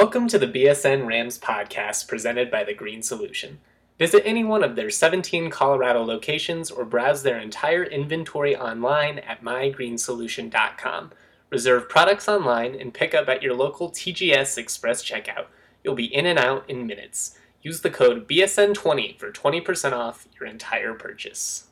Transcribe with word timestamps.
Welcome 0.00 0.28
to 0.28 0.38
the 0.38 0.46
BSN 0.46 1.06
Rams 1.06 1.38
podcast 1.38 2.08
presented 2.08 2.50
by 2.50 2.64
The 2.64 2.72
Green 2.72 3.02
Solution. 3.02 3.58
Visit 3.98 4.22
any 4.24 4.42
one 4.42 4.64
of 4.64 4.74
their 4.74 4.88
17 4.88 5.50
Colorado 5.50 6.02
locations 6.02 6.70
or 6.70 6.86
browse 6.86 7.22
their 7.22 7.38
entire 7.38 7.84
inventory 7.84 8.56
online 8.56 9.18
at 9.18 9.44
mygreensolution.com. 9.44 11.10
Reserve 11.50 11.90
products 11.90 12.30
online 12.30 12.74
and 12.76 12.94
pick 12.94 13.14
up 13.14 13.28
at 13.28 13.42
your 13.42 13.52
local 13.52 13.90
TGS 13.90 14.56
Express 14.56 15.04
checkout. 15.04 15.48
You'll 15.84 15.94
be 15.94 16.06
in 16.06 16.24
and 16.24 16.38
out 16.38 16.64
in 16.66 16.86
minutes. 16.86 17.36
Use 17.60 17.82
the 17.82 17.90
code 17.90 18.26
BSN20 18.26 19.18
for 19.18 19.30
20% 19.30 19.92
off 19.92 20.26
your 20.40 20.48
entire 20.48 20.94
purchase. 20.94 21.66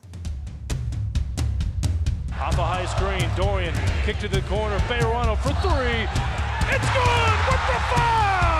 Off 2.33 2.59
a 2.59 2.63
high 2.63 2.85
screen, 2.85 3.27
Dorian 3.35 3.73
kick 4.03 4.19
to 4.19 4.27
the 4.27 4.41
corner, 4.41 4.77
Bejarano 4.81 5.35
for 5.35 5.49
three. 5.67 6.48
It's 6.69 6.89
good 6.93 7.39
with 7.49 7.63
the 7.65 7.79
foul! 7.89 8.53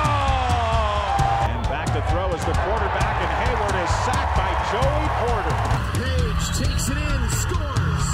And 1.46 1.62
back 1.70 1.94
to 1.94 2.02
throw 2.10 2.34
is 2.34 2.44
the 2.46 2.58
quarterback, 2.66 3.16
and 3.22 3.32
Hayward 3.46 3.76
is 3.78 3.92
sacked 4.02 4.34
by 4.34 4.50
Joey 4.74 5.08
Porter. 5.22 5.54
Page 6.02 6.46
takes 6.58 6.90
it 6.90 6.98
in, 6.98 7.22
scores. 7.38 8.08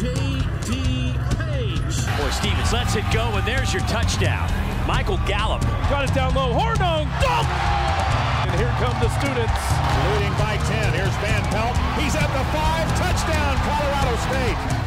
J.D. 0.00 1.12
Page. 1.36 1.94
Boy, 2.16 2.30
Stevens 2.32 2.72
lets 2.72 2.96
it 2.96 3.04
go, 3.12 3.28
and 3.36 3.44
there's 3.46 3.72
your 3.72 3.84
touchdown. 3.84 4.48
Michael 4.86 5.20
Gallup. 5.28 5.60
Got 5.92 6.08
it 6.08 6.14
down 6.14 6.34
low, 6.34 6.52
Hornung, 6.52 7.04
dunk! 7.20 7.48
And 8.48 8.56
here 8.56 8.72
come 8.80 8.96
the 8.98 9.12
students. 9.20 9.60
Leading 10.16 10.32
by 10.40 10.56
10. 10.56 10.92
Here's 10.96 11.16
Van 11.20 11.44
Pelt. 11.52 11.76
He's 12.00 12.16
at 12.16 12.32
the 12.32 12.44
five. 12.50 12.88
Touchdown, 12.98 13.56
Colorado 13.60 14.16
State. 14.24 14.81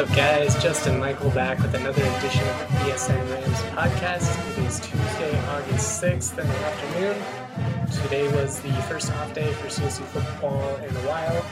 Up, 0.00 0.16
guys? 0.16 0.54
Justin 0.62 0.98
Michael 0.98 1.28
back 1.32 1.58
with 1.58 1.74
another 1.74 2.02
edition 2.02 2.48
of 2.48 2.58
the 2.58 2.64
BSN 2.78 3.30
Rams 3.30 3.60
podcast. 3.76 4.58
It 4.58 4.64
is 4.64 4.80
Tuesday, 4.80 5.38
August 5.48 6.02
6th 6.02 6.38
in 6.38 6.48
the 6.48 6.56
afternoon. 6.56 8.02
Today 8.02 8.26
was 8.34 8.60
the 8.60 8.72
first 8.88 9.12
off 9.12 9.34
day 9.34 9.52
for 9.52 9.66
CSU 9.68 10.02
football 10.04 10.76
in 10.76 10.96
a 10.96 11.00
while, 11.00 11.44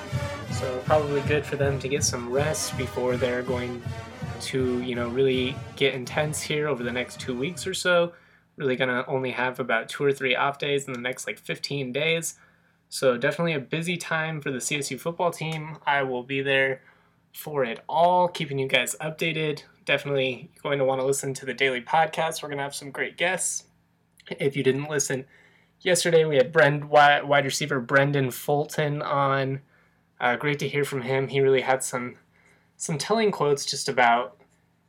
so 0.50 0.78
probably 0.86 1.20
good 1.22 1.44
for 1.44 1.56
them 1.56 1.78
to 1.78 1.88
get 1.88 2.02
some 2.02 2.32
rest 2.32 2.74
before 2.78 3.18
they're 3.18 3.42
going 3.42 3.82
to, 4.40 4.80
you 4.80 4.94
know, 4.94 5.10
really 5.10 5.54
get 5.76 5.92
intense 5.92 6.40
here 6.40 6.68
over 6.68 6.82
the 6.82 6.92
next 6.92 7.20
two 7.20 7.36
weeks 7.36 7.66
or 7.66 7.74
so. 7.74 8.14
Really 8.56 8.76
gonna 8.76 9.04
only 9.06 9.32
have 9.32 9.60
about 9.60 9.90
two 9.90 10.04
or 10.04 10.12
three 10.12 10.34
off 10.34 10.58
days 10.58 10.86
in 10.86 10.94
the 10.94 11.00
next 11.00 11.26
like 11.26 11.38
15 11.38 11.92
days. 11.92 12.36
So 12.88 13.18
definitely 13.18 13.52
a 13.52 13.60
busy 13.60 13.98
time 13.98 14.40
for 14.40 14.50
the 14.50 14.58
CSU 14.58 14.98
football 14.98 15.32
team. 15.32 15.76
I 15.86 16.02
will 16.02 16.22
be 16.22 16.40
there 16.40 16.80
for 17.34 17.64
it 17.64 17.82
all, 17.88 18.28
keeping 18.28 18.58
you 18.58 18.68
guys 18.68 18.96
updated. 19.00 19.62
Definitely 19.84 20.50
going 20.62 20.78
to 20.78 20.84
want 20.84 21.00
to 21.00 21.06
listen 21.06 21.34
to 21.34 21.46
the 21.46 21.54
daily 21.54 21.80
podcast. 21.80 22.42
We're 22.42 22.48
going 22.48 22.58
to 22.58 22.64
have 22.64 22.74
some 22.74 22.90
great 22.90 23.16
guests. 23.16 23.64
If 24.30 24.56
you 24.56 24.62
didn't 24.62 24.90
listen 24.90 25.24
yesterday, 25.80 26.24
we 26.24 26.36
had 26.36 26.52
Brend, 26.52 26.90
wide 26.90 27.44
receiver 27.44 27.80
Brendan 27.80 28.30
Fulton 28.30 29.02
on. 29.02 29.60
Uh, 30.20 30.36
great 30.36 30.58
to 30.58 30.68
hear 30.68 30.84
from 30.84 31.02
him. 31.02 31.28
He 31.28 31.40
really 31.40 31.60
had 31.60 31.82
some 31.82 32.16
some 32.76 32.96
telling 32.96 33.32
quotes 33.32 33.66
just 33.66 33.88
about 33.88 34.36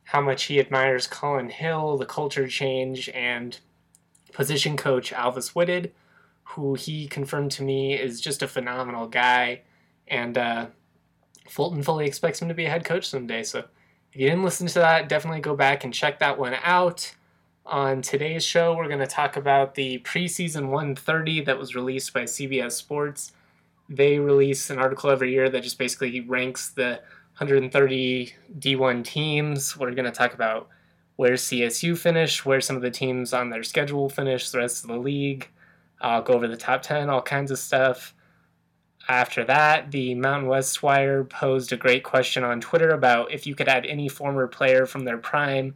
how 0.03 0.21
much 0.21 0.43
he 0.43 0.59
admires 0.59 1.07
Collin 1.07 1.49
Hill, 1.49 1.97
the 1.97 2.05
culture 2.05 2.47
change, 2.47 3.09
and 3.09 3.59
position 4.33 4.77
coach 4.77 5.11
Alvis 5.11 5.49
Whitted, 5.49 5.91
who 6.43 6.75
he 6.75 7.07
confirmed 7.07 7.51
to 7.53 7.63
me 7.63 7.93
is 7.93 8.21
just 8.21 8.41
a 8.41 8.47
phenomenal 8.47 9.07
guy. 9.07 9.61
And 10.07 10.37
uh, 10.37 10.67
Fulton 11.49 11.83
fully 11.83 12.05
expects 12.05 12.41
him 12.41 12.47
to 12.47 12.53
be 12.53 12.65
a 12.65 12.69
head 12.69 12.85
coach 12.85 13.07
someday. 13.07 13.43
So 13.43 13.59
if 13.59 14.19
you 14.19 14.27
didn't 14.27 14.43
listen 14.43 14.67
to 14.67 14.79
that, 14.79 15.09
definitely 15.09 15.41
go 15.41 15.55
back 15.55 15.83
and 15.83 15.93
check 15.93 16.19
that 16.19 16.37
one 16.37 16.55
out. 16.63 17.15
On 17.65 18.01
today's 18.01 18.43
show, 18.43 18.75
we're 18.75 18.87
going 18.87 18.99
to 18.99 19.07
talk 19.07 19.37
about 19.37 19.75
the 19.75 19.99
preseason 19.99 20.69
130 20.69 21.41
that 21.41 21.59
was 21.59 21.75
released 21.75 22.13
by 22.13 22.23
CBS 22.23 22.71
Sports. 22.71 23.33
They 23.87 24.19
release 24.19 24.69
an 24.69 24.79
article 24.79 25.09
every 25.09 25.31
year 25.31 25.49
that 25.49 25.63
just 25.63 25.77
basically 25.77 26.21
ranks 26.21 26.69
the 26.69 27.01
130 27.37 28.33
D1 28.59 29.03
teams. 29.03 29.77
We're 29.77 29.91
going 29.91 30.05
to 30.05 30.11
talk 30.11 30.33
about 30.33 30.67
where 31.15 31.33
CSU 31.33 31.97
finished, 31.97 32.45
where 32.45 32.61
some 32.61 32.75
of 32.75 32.81
the 32.81 32.91
teams 32.91 33.33
on 33.33 33.49
their 33.49 33.63
schedule 33.63 34.09
finished, 34.09 34.51
the 34.51 34.59
rest 34.59 34.83
of 34.83 34.89
the 34.89 34.97
league. 34.97 35.49
I'll 36.01 36.21
go 36.21 36.33
over 36.33 36.47
the 36.47 36.57
top 36.57 36.81
10, 36.81 37.09
all 37.09 37.21
kinds 37.21 37.51
of 37.51 37.59
stuff. 37.59 38.15
After 39.09 39.43
that, 39.45 39.89
the 39.89 40.13
Mountain 40.13 40.47
West 40.47 40.83
Wire 40.83 41.23
posed 41.23 41.73
a 41.73 41.77
great 41.77 42.03
question 42.03 42.43
on 42.43 42.61
Twitter 42.61 42.91
about 42.91 43.31
if 43.31 43.47
you 43.47 43.55
could 43.55 43.67
add 43.67 43.87
any 43.87 44.07
former 44.07 44.45
player 44.45 44.85
from 44.85 45.03
their 45.03 45.17
prime 45.17 45.75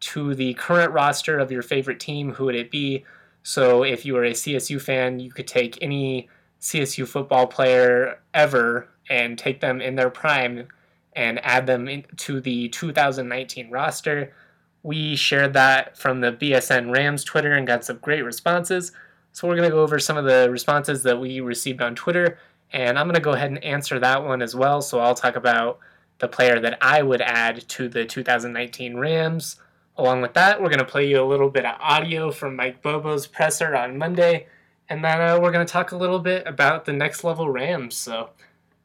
to 0.00 0.34
the 0.34 0.52
current 0.52 0.92
roster 0.92 1.38
of 1.38 1.50
your 1.50 1.62
favorite 1.62 1.98
team, 1.98 2.32
who 2.34 2.44
would 2.44 2.54
it 2.54 2.70
be? 2.70 3.06
So, 3.42 3.84
if 3.84 4.04
you 4.04 4.12
were 4.12 4.24
a 4.24 4.32
CSU 4.32 4.78
fan, 4.82 5.18
you 5.18 5.30
could 5.32 5.46
take 5.46 5.78
any 5.80 6.28
CSU 6.60 7.08
football 7.08 7.46
player 7.46 8.18
ever 8.34 8.90
and 9.08 9.38
take 9.38 9.60
them 9.60 9.80
in 9.80 9.94
their 9.94 10.10
prime 10.10 10.68
and 11.14 11.42
add 11.42 11.66
them 11.66 11.88
to 12.18 12.40
the 12.40 12.68
2019 12.68 13.70
roster. 13.70 14.34
We 14.82 15.16
shared 15.16 15.54
that 15.54 15.96
from 15.96 16.20
the 16.20 16.32
BSN 16.32 16.92
Rams 16.94 17.24
Twitter 17.24 17.52
and 17.52 17.66
got 17.66 17.84
some 17.84 17.98
great 18.02 18.22
responses. 18.22 18.92
So, 19.32 19.48
we're 19.48 19.56
going 19.56 19.70
to 19.70 19.74
go 19.74 19.82
over 19.82 19.98
some 19.98 20.18
of 20.18 20.26
the 20.26 20.50
responses 20.50 21.02
that 21.04 21.18
we 21.18 21.40
received 21.40 21.80
on 21.80 21.94
Twitter 21.94 22.36
and 22.74 22.98
I'm 22.98 23.06
going 23.06 23.14
to 23.14 23.20
go 23.20 23.34
ahead 23.34 23.52
and 23.52 23.62
answer 23.62 24.00
that 24.00 24.24
one 24.24 24.42
as 24.42 24.56
well. 24.56 24.82
So 24.82 24.98
I'll 24.98 25.14
talk 25.14 25.36
about 25.36 25.78
the 26.18 26.26
player 26.26 26.58
that 26.58 26.76
I 26.80 27.02
would 27.02 27.22
add 27.22 27.66
to 27.68 27.88
the 27.88 28.04
2019 28.04 28.96
Rams. 28.96 29.60
Along 29.96 30.20
with 30.20 30.34
that, 30.34 30.60
we're 30.60 30.70
going 30.70 30.80
to 30.80 30.84
play 30.84 31.08
you 31.08 31.22
a 31.22 31.24
little 31.24 31.50
bit 31.50 31.64
of 31.64 31.76
audio 31.80 32.32
from 32.32 32.56
Mike 32.56 32.82
Bobo's 32.82 33.28
presser 33.28 33.76
on 33.76 33.96
Monday. 33.96 34.48
And 34.88 35.04
then 35.04 35.20
uh, 35.20 35.38
we're 35.40 35.52
going 35.52 35.64
to 35.64 35.72
talk 35.72 35.92
a 35.92 35.96
little 35.96 36.18
bit 36.18 36.48
about 36.48 36.84
the 36.84 36.92
next 36.92 37.22
level 37.22 37.48
Rams. 37.48 37.96
So, 37.96 38.30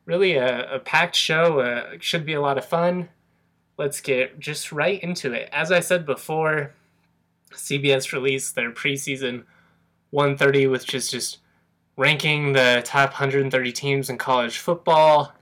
really, 0.06 0.36
a, 0.36 0.76
a 0.76 0.80
packed 0.80 1.16
show. 1.16 1.60
Uh, 1.60 1.98
should 2.00 2.28
be 2.28 2.34
a 2.34 2.42
lot 2.42 2.60
of 2.60 2.66
fun. 2.66 3.10
Let's 3.76 4.02
get 4.02 4.40
just 4.40 4.72
right 4.72 5.02
into 5.02 5.34
it. 5.34 5.50
As 5.52 5.72
I 5.72 5.80
said 5.80 6.06
before, 6.06 6.74
CBS 7.52 8.14
released 8.14 8.54
their 8.54 8.72
preseason 8.72 9.46
130, 10.12 10.68
which 10.68 10.94
is 10.94 11.10
just 11.10 11.40
ranking 12.00 12.54
the 12.54 12.82
top 12.86 13.10
130 13.10 13.74
teams 13.74 14.10
in 14.10 14.18
college 14.18 14.58
football. 14.58 15.34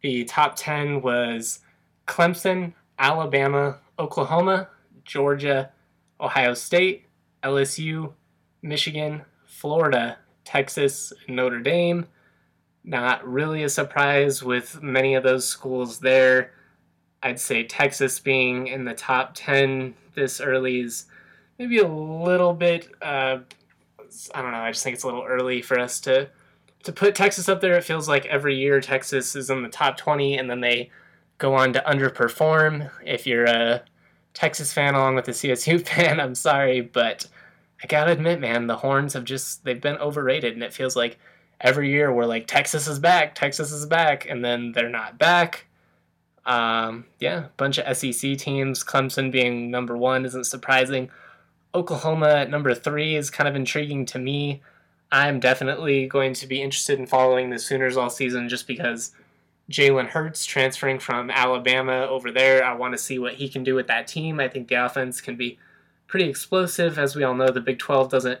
The 0.00 0.24
top 0.24 0.56
10 0.56 1.02
was 1.02 1.58
Clemson, 2.06 2.72
Alabama, 2.98 3.76
Oklahoma, 3.98 4.70
Georgia, 5.04 5.70
Ohio 6.18 6.54
State, 6.54 7.04
LSU, 7.42 8.10
Michigan, 8.62 9.20
Florida, 9.44 10.16
Texas, 10.46 11.12
Notre 11.28 11.60
Dame. 11.60 12.06
Not 12.82 13.30
really 13.30 13.62
a 13.62 13.68
surprise 13.68 14.42
with 14.42 14.82
many 14.82 15.14
of 15.14 15.24
those 15.24 15.46
schools 15.46 15.98
there. 15.98 16.52
I'd 17.22 17.38
say 17.38 17.64
Texas 17.64 18.18
being 18.18 18.66
in 18.66 18.86
the 18.86 18.94
top 18.94 19.32
10 19.34 19.94
this 20.14 20.40
early 20.40 20.80
is 20.80 21.04
maybe 21.58 21.76
a 21.80 21.86
little 21.86 22.54
bit 22.54 22.88
uh, 23.02 23.40
I 24.34 24.42
don't 24.42 24.52
know. 24.52 24.58
I 24.58 24.70
just 24.70 24.82
think 24.82 24.94
it's 24.94 25.04
a 25.04 25.06
little 25.06 25.24
early 25.24 25.62
for 25.62 25.78
us 25.78 26.00
to 26.00 26.28
to 26.84 26.92
put 26.92 27.14
Texas 27.14 27.48
up 27.48 27.60
there. 27.60 27.76
It 27.76 27.84
feels 27.84 28.08
like 28.08 28.24
every 28.26 28.56
year 28.56 28.80
Texas 28.80 29.36
is 29.36 29.50
in 29.50 29.62
the 29.62 29.68
top 29.68 29.98
20 29.98 30.38
and 30.38 30.48
then 30.48 30.60
they 30.60 30.90
go 31.38 31.54
on 31.54 31.72
to 31.74 31.84
underperform. 31.86 32.90
If 33.04 33.26
you're 33.26 33.44
a 33.44 33.82
Texas 34.32 34.72
fan 34.72 34.94
along 34.94 35.16
with 35.16 35.28
a 35.28 35.32
CSU 35.32 35.86
fan, 35.86 36.20
I'm 36.20 36.34
sorry, 36.34 36.80
but 36.80 37.26
I 37.82 37.86
gotta 37.86 38.12
admit, 38.12 38.40
man, 38.40 38.66
the 38.66 38.76
Horns 38.76 39.14
have 39.14 39.24
just 39.24 39.64
they've 39.64 39.80
been 39.80 39.96
overrated, 39.96 40.52
and 40.54 40.62
it 40.62 40.72
feels 40.72 40.96
like 40.96 41.18
every 41.60 41.90
year 41.90 42.12
we're 42.12 42.26
like 42.26 42.46
Texas 42.46 42.86
is 42.86 42.98
back, 42.98 43.34
Texas 43.34 43.72
is 43.72 43.86
back, 43.86 44.28
and 44.28 44.44
then 44.44 44.72
they're 44.72 44.88
not 44.88 45.18
back. 45.18 45.66
Um, 46.44 47.06
yeah, 47.18 47.46
bunch 47.56 47.78
of 47.78 47.96
SEC 47.96 48.36
teams. 48.38 48.84
Clemson 48.84 49.30
being 49.30 49.70
number 49.70 49.96
one 49.96 50.24
isn't 50.24 50.44
surprising. 50.44 51.10
Oklahoma 51.74 52.28
at 52.28 52.50
number 52.50 52.74
three 52.74 53.16
is 53.16 53.30
kind 53.30 53.48
of 53.48 53.54
intriguing 53.54 54.04
to 54.06 54.18
me. 54.18 54.62
I'm 55.12 55.40
definitely 55.40 56.06
going 56.06 56.34
to 56.34 56.46
be 56.46 56.62
interested 56.62 56.98
in 56.98 57.06
following 57.06 57.50
the 57.50 57.58
Sooners 57.58 57.96
all 57.96 58.10
season 58.10 58.48
just 58.48 58.66
because 58.66 59.12
Jalen 59.70 60.08
Hurts 60.08 60.44
transferring 60.44 60.98
from 60.98 61.30
Alabama 61.30 62.06
over 62.08 62.30
there. 62.30 62.64
I 62.64 62.74
want 62.74 62.94
to 62.94 62.98
see 62.98 63.18
what 63.18 63.34
he 63.34 63.48
can 63.48 63.62
do 63.62 63.74
with 63.74 63.86
that 63.86 64.08
team. 64.08 64.40
I 64.40 64.48
think 64.48 64.68
the 64.68 64.84
offense 64.84 65.20
can 65.20 65.36
be 65.36 65.58
pretty 66.06 66.28
explosive. 66.28 66.98
As 66.98 67.14
we 67.14 67.22
all 67.22 67.34
know, 67.34 67.50
the 67.50 67.60
Big 67.60 67.78
12 67.78 68.10
doesn't 68.10 68.40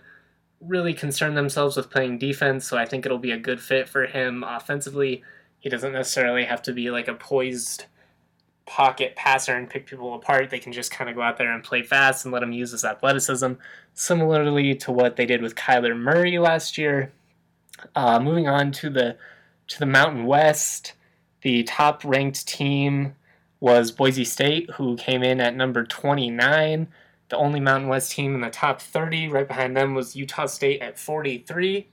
really 0.60 0.92
concern 0.92 1.34
themselves 1.34 1.76
with 1.76 1.90
playing 1.90 2.18
defense, 2.18 2.66
so 2.66 2.76
I 2.76 2.84
think 2.84 3.06
it'll 3.06 3.18
be 3.18 3.30
a 3.30 3.38
good 3.38 3.60
fit 3.60 3.88
for 3.88 4.06
him 4.06 4.44
offensively. 4.44 5.22
He 5.60 5.68
doesn't 5.68 5.92
necessarily 5.92 6.44
have 6.44 6.62
to 6.62 6.72
be 6.72 6.90
like 6.90 7.08
a 7.08 7.14
poised 7.14 7.86
pocket 8.70 9.16
passer 9.16 9.56
and 9.56 9.68
pick 9.68 9.84
people 9.84 10.14
apart. 10.14 10.48
They 10.48 10.60
can 10.60 10.72
just 10.72 10.92
kind 10.92 11.10
of 11.10 11.16
go 11.16 11.22
out 11.22 11.36
there 11.36 11.52
and 11.52 11.62
play 11.62 11.82
fast 11.82 12.24
and 12.24 12.32
let 12.32 12.42
him 12.42 12.52
use 12.52 12.70
his 12.70 12.84
athleticism, 12.84 13.54
similarly 13.94 14.76
to 14.76 14.92
what 14.92 15.16
they 15.16 15.26
did 15.26 15.42
with 15.42 15.56
Kyler 15.56 15.98
Murray 15.98 16.38
last 16.38 16.78
year. 16.78 17.10
Uh, 17.96 18.20
moving 18.20 18.46
on 18.46 18.70
to 18.70 18.88
the 18.88 19.16
to 19.66 19.78
the 19.80 19.86
Mountain 19.86 20.24
West, 20.24 20.92
the 21.42 21.64
top 21.64 22.04
ranked 22.04 22.46
team 22.46 23.16
was 23.58 23.90
Boise 23.90 24.24
State, 24.24 24.70
who 24.70 24.96
came 24.96 25.24
in 25.24 25.40
at 25.40 25.56
number 25.56 25.84
29. 25.84 26.86
The 27.28 27.36
only 27.36 27.58
Mountain 27.58 27.88
West 27.88 28.12
team 28.12 28.36
in 28.36 28.40
the 28.40 28.50
top 28.50 28.80
30. 28.80 29.28
Right 29.28 29.48
behind 29.48 29.76
them 29.76 29.94
was 29.94 30.14
Utah 30.14 30.46
State 30.46 30.80
at 30.80 30.96
43. 30.96 31.88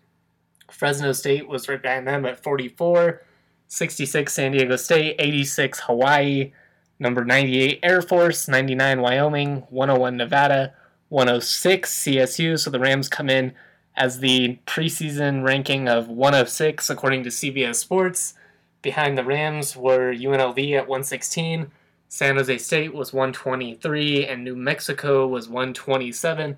Fresno 0.70 1.12
State 1.12 1.48
was 1.48 1.68
right 1.68 1.82
behind 1.82 2.08
them 2.08 2.26
at 2.26 2.44
44. 2.44 3.24
66 3.68 4.32
San 4.32 4.52
Diego 4.52 4.76
State, 4.76 5.16
86 5.20 5.82
Hawaii, 5.82 6.54
number 7.00 7.24
98 7.24 7.80
Air 7.84 8.02
Force, 8.02 8.48
99 8.48 9.02
Wyoming, 9.02 9.64
101 9.70 10.18
Nevada, 10.18 10.74
106 11.10 12.04
CSU. 12.04 12.60
So 12.60 12.70
the 12.70 12.80
Rams 12.80 13.10
come 13.10 13.30
in 13.30 13.54
as 13.96 14.20
the 14.20 14.60
preseason 14.68 15.44
ranking 15.44 15.88
of 15.88 16.08
106 16.08 16.90
according 16.90 17.24
to 17.24 17.30
CBS 17.30 17.76
Sports. 17.76 18.34
Behind 18.82 19.18
the 19.18 19.24
Rams 19.24 19.76
were 19.76 20.14
UNLV 20.14 20.74
at 20.74 20.88
116, 20.88 21.72
San 22.08 22.36
Jose 22.36 22.58
State 22.60 22.94
was 22.94 23.12
123, 23.12 24.26
and 24.26 24.44
New 24.44 24.56
Mexico 24.56 25.28
was 25.28 25.50
127. 25.50 26.58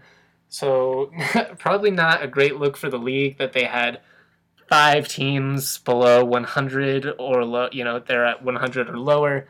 So 0.50 1.12
probably 1.58 1.92
not 1.92 2.24
a 2.24 2.28
great 2.28 2.58
look 2.58 2.76
for 2.76 2.90
the 2.90 3.00
league 3.00 3.38
that 3.38 3.54
they 3.54 3.64
had 3.64 4.02
five 4.68 5.08
teams 5.08 5.80
below 5.80 6.24
100 6.24 7.14
or 7.18 7.44
low, 7.44 7.70
you 7.72 7.84
know, 7.84 8.00
they're 8.00 8.26
at 8.26 8.44
100 8.44 8.90
or 8.90 8.98
lower. 9.00 9.48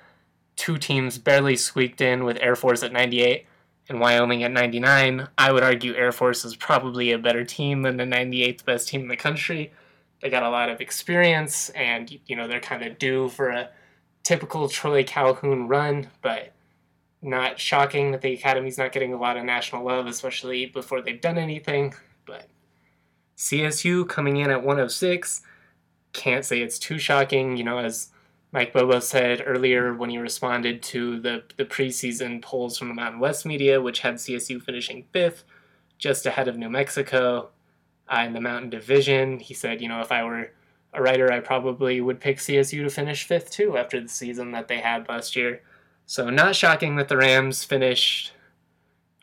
Two 0.59 0.77
teams 0.77 1.17
barely 1.17 1.55
squeaked 1.55 2.01
in 2.01 2.25
with 2.25 2.37
Air 2.41 2.53
Force 2.53 2.83
at 2.83 2.91
98 2.91 3.45
and 3.87 4.01
Wyoming 4.01 4.43
at 4.43 4.51
99. 4.51 5.29
I 5.37 5.53
would 5.53 5.63
argue 5.63 5.95
Air 5.95 6.11
Force 6.11 6.43
is 6.43 6.57
probably 6.57 7.13
a 7.13 7.17
better 7.17 7.45
team 7.45 7.83
than 7.83 7.95
the 7.95 8.03
98th 8.03 8.65
best 8.65 8.89
team 8.89 9.03
in 9.03 9.07
the 9.07 9.15
country. 9.15 9.71
They 10.21 10.29
got 10.29 10.43
a 10.43 10.49
lot 10.49 10.67
of 10.67 10.81
experience 10.81 11.69
and, 11.69 12.19
you 12.27 12.35
know, 12.35 12.49
they're 12.49 12.59
kind 12.59 12.83
of 12.83 12.99
due 12.99 13.29
for 13.29 13.47
a 13.47 13.69
typical 14.23 14.67
Troy 14.67 15.01
Calhoun 15.05 15.69
run, 15.69 16.09
but 16.21 16.51
not 17.21 17.57
shocking 17.57 18.11
that 18.11 18.19
the 18.19 18.33
Academy's 18.33 18.77
not 18.77 18.91
getting 18.91 19.13
a 19.13 19.17
lot 19.17 19.37
of 19.37 19.45
national 19.45 19.85
love, 19.85 20.07
especially 20.07 20.65
before 20.65 20.99
they've 21.01 21.21
done 21.21 21.37
anything. 21.37 21.93
But 22.25 22.49
CSU 23.37 24.09
coming 24.09 24.35
in 24.35 24.51
at 24.51 24.61
106. 24.61 25.41
Can't 26.11 26.43
say 26.43 26.59
it's 26.59 26.77
too 26.77 26.99
shocking, 26.99 27.55
you 27.55 27.63
know, 27.63 27.77
as 27.77 28.09
Mike 28.51 28.73
Bobo 28.73 28.99
said 28.99 29.43
earlier 29.45 29.93
when 29.93 30.09
he 30.09 30.17
responded 30.17 30.81
to 30.81 31.19
the, 31.19 31.43
the 31.57 31.65
preseason 31.65 32.41
polls 32.41 32.77
from 32.77 32.87
the 32.87 32.93
Mountain 32.93 33.19
West 33.19 33.45
media, 33.45 33.79
which 33.79 33.99
had 33.99 34.15
CSU 34.15 34.61
finishing 34.61 35.05
fifth, 35.11 35.43
just 35.97 36.25
ahead 36.25 36.47
of 36.47 36.57
New 36.57 36.69
Mexico 36.69 37.49
uh, 38.11 38.21
in 38.25 38.33
the 38.33 38.41
Mountain 38.41 38.71
Division. 38.71 39.39
He 39.39 39.53
said, 39.53 39.81
you 39.81 39.87
know, 39.87 40.01
if 40.01 40.11
I 40.11 40.23
were 40.23 40.51
a 40.93 41.01
writer, 41.01 41.31
I 41.31 41.39
probably 41.41 42.01
would 42.01 42.19
pick 42.19 42.37
CSU 42.37 42.83
to 42.83 42.89
finish 42.89 43.23
fifth 43.23 43.51
too 43.51 43.77
after 43.77 44.01
the 44.01 44.09
season 44.09 44.51
that 44.51 44.67
they 44.67 44.79
had 44.79 45.07
last 45.07 45.35
year. 45.35 45.61
So, 46.07 46.31
not 46.31 46.55
shocking 46.55 46.95
that 46.95 47.07
the 47.07 47.17
Rams 47.17 47.63
finished 47.63 48.33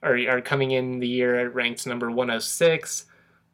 or 0.02 0.16
are 0.28 0.40
coming 0.40 0.70
in 0.70 1.00
the 1.00 1.08
year 1.08 1.50
ranked 1.50 1.84
number 1.84 2.10
106 2.10 3.06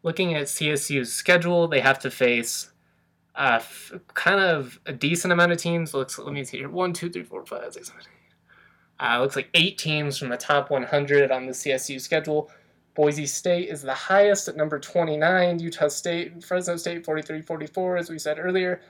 looking 0.02 0.34
at 0.34 0.46
CSU's 0.46 1.12
schedule, 1.12 1.68
they 1.68 1.80
have 1.80 1.98
to 2.00 2.10
face 2.10 2.71
uh, 3.34 3.56
f- 3.56 3.92
kind 4.14 4.40
of 4.40 4.78
a 4.86 4.92
decent 4.92 5.32
amount 5.32 5.52
of 5.52 5.58
teams. 5.58 5.94
Looks, 5.94 6.18
let 6.18 6.32
me 6.32 6.44
see 6.44 6.58
here: 6.58 6.68
one, 6.68 6.92
two, 6.92 7.10
three, 7.10 7.22
four, 7.22 7.44
five, 7.44 7.72
six, 7.72 7.88
seven. 7.88 8.02
Eight. 8.02 9.04
Uh, 9.04 9.20
looks 9.20 9.36
like 9.36 9.48
eight 9.54 9.78
teams 9.78 10.16
from 10.16 10.28
the 10.28 10.36
top 10.36 10.70
100 10.70 11.30
on 11.32 11.46
the 11.46 11.52
CSU 11.52 12.00
schedule. 12.00 12.50
Boise 12.94 13.26
State 13.26 13.68
is 13.68 13.82
the 13.82 13.94
highest 13.94 14.48
at 14.48 14.56
number 14.56 14.78
29. 14.78 15.58
Utah 15.58 15.88
State, 15.88 16.44
Fresno 16.44 16.76
State 16.76 17.04
43, 17.04 17.40
44, 17.40 17.96
as 17.96 18.10
we 18.10 18.18
said 18.18 18.38
earlier. 18.38 18.80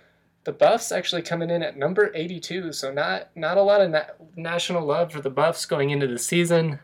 The 0.44 0.52
Buffs 0.52 0.90
actually 0.90 1.22
coming 1.22 1.50
in 1.50 1.62
at 1.62 1.76
number 1.76 2.10
82, 2.14 2.72
so 2.72 2.92
not 2.92 3.28
not 3.36 3.58
a 3.58 3.62
lot 3.62 3.80
of 3.80 3.90
na- 3.90 4.02
national 4.34 4.84
love 4.84 5.12
for 5.12 5.20
the 5.20 5.30
Buffs 5.30 5.64
going 5.66 5.90
into 5.90 6.08
the 6.08 6.18
season. 6.18 6.80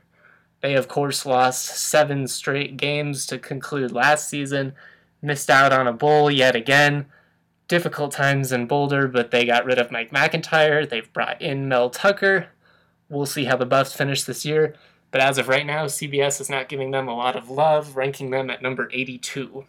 They, 0.61 0.75
of 0.75 0.89
course, 0.89 1.27
lost 1.27 1.67
seven 1.67 2.29
straight 2.29 2.77
games 2.77 3.27
to 3.27 3.39
conclude 3.39 3.93
last 3.93 4.29
season, 4.29 4.75
missed 5.23 5.51
out 5.51 5.73
on 5.73 5.89
a 5.89 5.93
bowl 5.93 6.31
yet 6.31 6.55
again. 6.55 7.07
Difficult 7.69 8.13
times 8.13 8.51
in 8.51 8.67
Boulder, 8.67 9.07
but 9.07 9.31
they 9.31 9.45
got 9.45 9.65
rid 9.65 9.79
of 9.79 9.91
Mike 9.91 10.11
MacIntyre. 10.11 10.87
They've 10.87 11.13
brought 11.13 11.41
in 11.41 11.69
Mel 11.69 11.91
Tucker. 11.91 12.49
We'll 13.09 13.27
see 13.27 13.45
how 13.45 13.57
the 13.57 13.67
Buffs 13.67 13.93
finish 13.93 14.23
this 14.23 14.45
year. 14.45 14.75
But 15.11 15.21
as 15.21 15.39
of 15.39 15.49
right 15.49 15.67
now, 15.67 15.87
CBS 15.87 16.41
is 16.41 16.51
not 16.51 16.69
giving 16.69 16.91
them 16.91 17.09
a 17.09 17.17
lot 17.17 17.37
of 17.37 17.51
love, 17.51 17.97
ranking 17.97 18.31
them 18.31 18.51
at 18.51 18.63
number 18.63 18.89
82. 18.93 19.65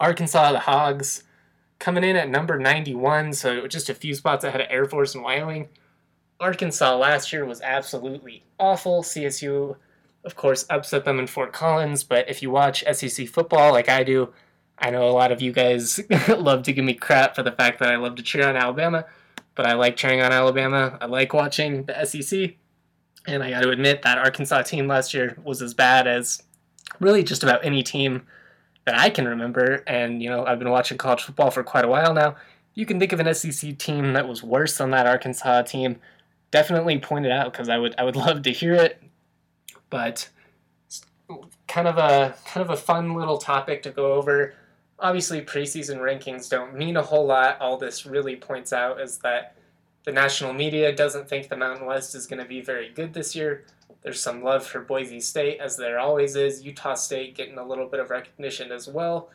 Arkansas, 0.00 0.52
the 0.52 0.60
Hogs, 0.60 1.24
coming 1.78 2.04
in 2.04 2.16
at 2.16 2.28
number 2.28 2.58
91, 2.58 3.32
so 3.32 3.66
just 3.66 3.88
a 3.88 3.94
few 3.94 4.14
spots 4.14 4.44
ahead 4.44 4.60
of 4.60 4.66
Air 4.70 4.84
Force 4.84 5.14
and 5.14 5.24
Wyoming. 5.24 5.68
Arkansas 6.40 6.96
last 6.96 7.32
year 7.32 7.44
was 7.44 7.60
absolutely 7.62 8.44
awful. 8.58 9.02
CSU 9.02 9.76
of 10.24 10.36
course, 10.36 10.64
upset 10.70 11.04
them 11.04 11.18
in 11.18 11.26
Fort 11.26 11.52
Collins. 11.52 12.02
But 12.02 12.28
if 12.28 12.42
you 12.42 12.50
watch 12.50 12.84
SEC 12.92 13.28
football 13.28 13.72
like 13.72 13.88
I 13.88 14.02
do, 14.02 14.32
I 14.78 14.90
know 14.90 15.08
a 15.08 15.12
lot 15.12 15.32
of 15.32 15.40
you 15.40 15.52
guys 15.52 16.00
love 16.28 16.62
to 16.64 16.72
give 16.72 16.84
me 16.84 16.94
crap 16.94 17.34
for 17.34 17.42
the 17.42 17.52
fact 17.52 17.78
that 17.78 17.90
I 17.90 17.96
love 17.96 18.16
to 18.16 18.22
cheer 18.22 18.48
on 18.48 18.56
Alabama, 18.56 19.06
but 19.54 19.66
I 19.66 19.74
like 19.74 19.96
cheering 19.96 20.20
on 20.20 20.32
Alabama. 20.32 20.98
I 21.00 21.06
like 21.06 21.32
watching 21.32 21.84
the 21.84 22.04
SEC. 22.04 22.56
And 23.26 23.42
I 23.42 23.50
got 23.50 23.62
to 23.62 23.70
admit, 23.70 24.02
that 24.02 24.18
Arkansas 24.18 24.62
team 24.62 24.86
last 24.86 25.14
year 25.14 25.36
was 25.42 25.62
as 25.62 25.72
bad 25.72 26.06
as 26.06 26.42
really 27.00 27.22
just 27.22 27.42
about 27.42 27.64
any 27.64 27.82
team 27.82 28.26
that 28.84 28.98
I 28.98 29.08
can 29.08 29.26
remember. 29.26 29.82
And, 29.86 30.22
you 30.22 30.28
know, 30.28 30.44
I've 30.44 30.58
been 30.58 30.70
watching 30.70 30.98
college 30.98 31.22
football 31.22 31.50
for 31.50 31.62
quite 31.62 31.86
a 31.86 31.88
while 31.88 32.12
now. 32.12 32.36
You 32.74 32.84
can 32.84 32.98
think 32.98 33.12
of 33.12 33.20
an 33.20 33.32
SEC 33.32 33.78
team 33.78 34.12
that 34.12 34.28
was 34.28 34.42
worse 34.42 34.76
than 34.76 34.90
that 34.90 35.06
Arkansas 35.06 35.62
team. 35.62 35.96
Definitely 36.50 36.98
point 36.98 37.24
it 37.24 37.32
out 37.32 37.50
because 37.52 37.70
I 37.70 37.78
would 37.78 37.94
I 37.96 38.04
would 38.04 38.16
love 38.26 38.42
to 38.42 38.50
hear 38.50 38.74
it 38.74 39.02
but 39.94 40.28
it's 40.88 41.06
kind 41.68 41.86
of 41.86 41.98
a 41.98 42.34
kind 42.44 42.68
of 42.68 42.70
a 42.70 42.76
fun 42.76 43.14
little 43.14 43.38
topic 43.38 43.80
to 43.84 43.90
go 43.90 44.14
over. 44.14 44.54
Obviously, 45.04 45.42
preseason 45.42 45.98
rankings 45.98 46.48
don't 46.48 46.74
mean 46.74 46.96
a 46.96 47.02
whole 47.02 47.26
lot. 47.26 47.60
All 47.60 47.76
this 47.76 48.06
really 48.06 48.36
points 48.36 48.72
out 48.72 49.02
is 49.02 49.18
that 49.18 49.54
the 50.04 50.12
national 50.12 50.54
media 50.54 50.96
doesn't 50.96 51.28
think 51.28 51.50
the 51.50 51.58
Mountain 51.58 51.84
West 51.84 52.14
is 52.14 52.26
going 52.26 52.42
to 52.42 52.48
be 52.48 52.62
very 52.62 52.88
good 52.88 53.12
this 53.12 53.36
year. 53.36 53.66
There's 54.00 54.18
some 54.18 54.42
love 54.42 54.64
for 54.64 54.80
Boise 54.80 55.20
State, 55.20 55.60
as 55.60 55.76
there 55.76 55.98
always 55.98 56.36
is. 56.36 56.62
Utah 56.64 56.94
State 56.94 57.36
getting 57.36 57.58
a 57.58 57.66
little 57.66 57.86
bit 57.86 58.00
of 58.00 58.08
recognition 58.08 58.72
as 58.72 58.88
well. 58.88 59.28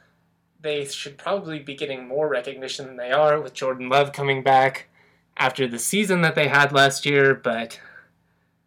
They 0.59 0.85
should 0.85 1.19
probably 1.19 1.59
be 1.59 1.75
getting 1.75 2.07
more 2.07 2.27
recognition 2.27 2.88
than 2.88 2.97
they 2.97 3.11
are 3.11 3.39
with 3.39 3.53
Jordan 3.53 3.89
Love 3.89 4.11
coming 4.11 4.41
back 4.41 4.89
after 5.38 5.67
the 5.67 5.77
season 5.77 6.21
that 6.21 6.33
they 6.33 6.47
had 6.47 6.73
last 6.73 7.05
year, 7.05 7.35
but 7.35 7.79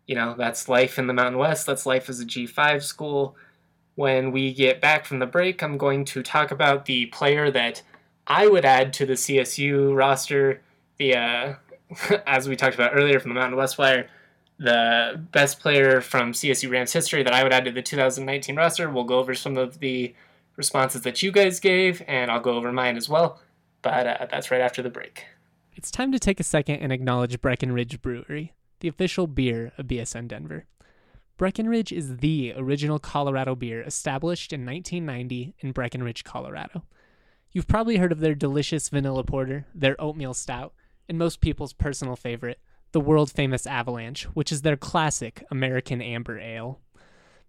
you 0.06 0.14
know, 0.14 0.36
that's 0.38 0.68
life 0.68 1.00
in 1.00 1.08
the 1.08 1.12
Mountain 1.12 1.38
West. 1.38 1.66
That's 1.66 1.84
life 1.84 2.08
as 2.08 2.20
a 2.20 2.24
G5 2.24 2.80
school. 2.84 3.34
When 3.94 4.32
we 4.32 4.54
get 4.54 4.80
back 4.80 5.04
from 5.04 5.18
the 5.18 5.26
break, 5.26 5.62
I'm 5.62 5.76
going 5.76 6.04
to 6.06 6.22
talk 6.22 6.50
about 6.50 6.86
the 6.86 7.06
player 7.06 7.50
that 7.50 7.82
I 8.26 8.46
would 8.46 8.64
add 8.64 8.92
to 8.94 9.06
the 9.06 9.14
CSU 9.14 9.94
roster. 9.94 10.62
The 10.96 11.16
uh, 11.16 11.54
as 12.26 12.48
we 12.48 12.56
talked 12.56 12.74
about 12.74 12.92
earlier 12.94 13.20
from 13.20 13.30
the 13.30 13.40
Mountain 13.40 13.58
West 13.58 13.78
Wire, 13.78 14.08
the 14.58 15.20
best 15.32 15.60
player 15.60 16.00
from 16.00 16.32
CSU 16.32 16.70
Rams 16.70 16.92
history 16.92 17.22
that 17.22 17.34
I 17.34 17.42
would 17.42 17.52
add 17.52 17.64
to 17.66 17.72
the 17.72 17.82
2019 17.82 18.56
roster. 18.56 18.88
We'll 18.88 19.04
go 19.04 19.18
over 19.18 19.34
some 19.34 19.56
of 19.56 19.80
the 19.80 20.14
responses 20.56 21.02
that 21.02 21.22
you 21.22 21.32
guys 21.32 21.60
gave, 21.60 22.02
and 22.06 22.30
I'll 22.30 22.40
go 22.40 22.54
over 22.54 22.72
mine 22.72 22.96
as 22.96 23.08
well. 23.08 23.40
But 23.82 24.06
uh, 24.06 24.26
that's 24.30 24.50
right 24.50 24.60
after 24.60 24.82
the 24.82 24.90
break. 24.90 25.26
It's 25.74 25.90
time 25.90 26.12
to 26.12 26.18
take 26.18 26.38
a 26.38 26.44
second 26.44 26.76
and 26.76 26.92
acknowledge 26.92 27.40
Breckenridge 27.40 28.00
Brewery 28.00 28.52
the 28.82 28.88
official 28.88 29.28
beer 29.28 29.72
of 29.78 29.86
BSN 29.86 30.26
Denver. 30.28 30.66
Breckenridge 31.42 31.90
is 31.90 32.18
the 32.18 32.54
original 32.56 33.00
Colorado 33.00 33.56
beer 33.56 33.82
established 33.82 34.52
in 34.52 34.64
1990 34.64 35.56
in 35.58 35.72
Breckenridge, 35.72 36.22
Colorado. 36.22 36.84
You've 37.50 37.66
probably 37.66 37.96
heard 37.96 38.12
of 38.12 38.20
their 38.20 38.36
delicious 38.36 38.88
vanilla 38.88 39.24
porter, 39.24 39.66
their 39.74 40.00
oatmeal 40.00 40.34
stout, 40.34 40.72
and 41.08 41.18
most 41.18 41.40
people's 41.40 41.72
personal 41.72 42.14
favorite, 42.14 42.60
the 42.92 43.00
world 43.00 43.32
famous 43.32 43.66
Avalanche, 43.66 44.22
which 44.34 44.52
is 44.52 44.62
their 44.62 44.76
classic 44.76 45.42
American 45.50 46.00
amber 46.00 46.38
ale. 46.38 46.78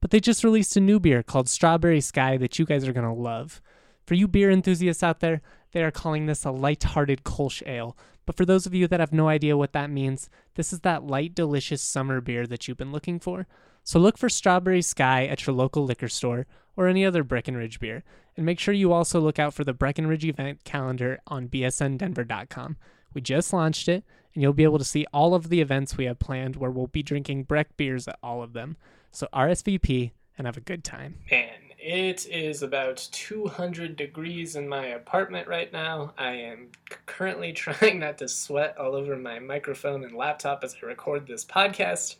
But 0.02 0.10
they 0.10 0.20
just 0.20 0.44
released 0.44 0.76
a 0.76 0.80
new 0.80 1.00
beer 1.00 1.22
called 1.22 1.48
Strawberry 1.48 2.02
Sky 2.02 2.36
that 2.38 2.58
you 2.58 2.66
guys 2.66 2.88
are 2.88 2.94
going 2.94 3.06
to 3.06 3.14
love. 3.14 3.62
For 4.08 4.16
you 4.16 4.28
beer 4.28 4.50
enthusiasts 4.50 5.04
out 5.04 5.20
there, 5.20 5.44
they 5.72 5.84
are 5.84 5.92
calling 5.92 6.26
this 6.26 6.46
a 6.46 6.50
light-hearted 6.50 7.24
Kolsch 7.24 7.62
ale, 7.68 7.96
But 8.26 8.38
for 8.38 8.46
those 8.46 8.66
of 8.66 8.74
you 8.74 8.88
that 8.88 9.00
have 9.00 9.14
no 9.14 9.28
idea 9.28 9.56
what 9.56 9.74
that 9.74 9.92
means, 9.92 10.32
this 10.56 10.74
is 10.74 10.80
that 10.80 11.06
light, 11.06 11.36
delicious 11.36 11.84
summer 11.84 12.22
beer 12.22 12.48
that 12.48 12.68
you've 12.68 12.78
been 12.78 12.92
looking 12.92 13.20
for. 13.20 13.46
So 13.84 14.00
look 14.00 14.18
for 14.18 14.30
Strawberry 14.30 14.82
Sky 14.82 15.26
at 15.26 15.46
your 15.46 15.56
local 15.56 15.84
liquor 15.84 16.08
store 16.08 16.48
or 16.76 16.88
any 16.88 17.06
other 17.06 17.24
Breckenridge 17.24 17.80
beer. 17.80 18.04
And 18.36 18.46
make 18.46 18.60
sure 18.60 18.74
you 18.74 18.92
also 18.94 19.20
look 19.20 19.38
out 19.38 19.54
for 19.54 19.64
the 19.64 19.74
Breckenridge 19.74 20.26
event 20.26 20.64
calendar 20.64 21.20
on 21.28 21.48
bsndenver.com. 21.50 22.78
We 23.14 23.22
just 23.22 23.54
launched 23.54 23.88
it, 23.88 24.04
and 24.34 24.42
you'll 24.42 24.54
be 24.54 24.64
able 24.64 24.80
to 24.80 24.84
see 24.84 25.06
all 25.14 25.36
of 25.36 25.50
the 25.50 25.62
events 25.62 25.98
we 25.98 26.06
have 26.06 26.18
planned 26.18 26.56
where 26.56 26.72
we'll 26.72 26.88
be 26.88 27.04
drinking 27.04 27.44
Breck 27.44 27.78
beers 27.78 28.08
at 28.08 28.18
all 28.24 28.42
of 28.42 28.54
them. 28.54 28.78
So 29.12 29.28
RSVP 29.34 30.12
and 30.38 30.48
have 30.48 30.58
a 30.58 30.62
good 30.62 30.84
time. 30.84 31.20
Man, 31.30 31.54
it 31.78 32.26
is 32.26 32.64
about 32.64 33.08
200 33.12 33.96
degrees 33.96 34.56
in 34.56 34.68
my 34.68 34.86
apartment 34.88 35.48
right 35.48 35.72
now. 35.72 36.14
I 36.18 36.32
am 36.32 36.70
currently 37.06 37.54
trying 37.54 38.00
not 38.00 38.18
to 38.20 38.28
sweat 38.28 38.78
all 38.78 38.96
over 38.96 39.16
my 39.16 39.38
microphone 39.38 40.04
and 40.04 40.16
laptop 40.16 40.64
as 40.64 40.76
I 40.82 40.88
record 40.88 41.28
this 41.28 41.46
podcast. 41.46 42.16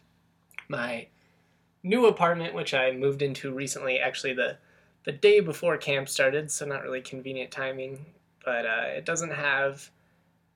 My 0.68 1.08
new 1.84 2.06
apartment, 2.08 2.54
which 2.54 2.74
I 2.74 2.92
moved 2.92 3.22
into 3.22 3.54
recently, 3.54 4.00
actually 4.00 4.34
the 4.34 4.58
the 5.04 5.12
day 5.12 5.42
before 5.42 5.78
camp 5.78 6.08
started, 6.08 6.50
so 6.50 6.66
not 6.66 6.82
really 6.82 7.02
convenient 7.02 7.52
timing, 7.52 8.06
but 8.46 8.66
uh, 8.66 8.86
it 8.96 9.06
doesn't 9.06 9.34
have 9.34 9.90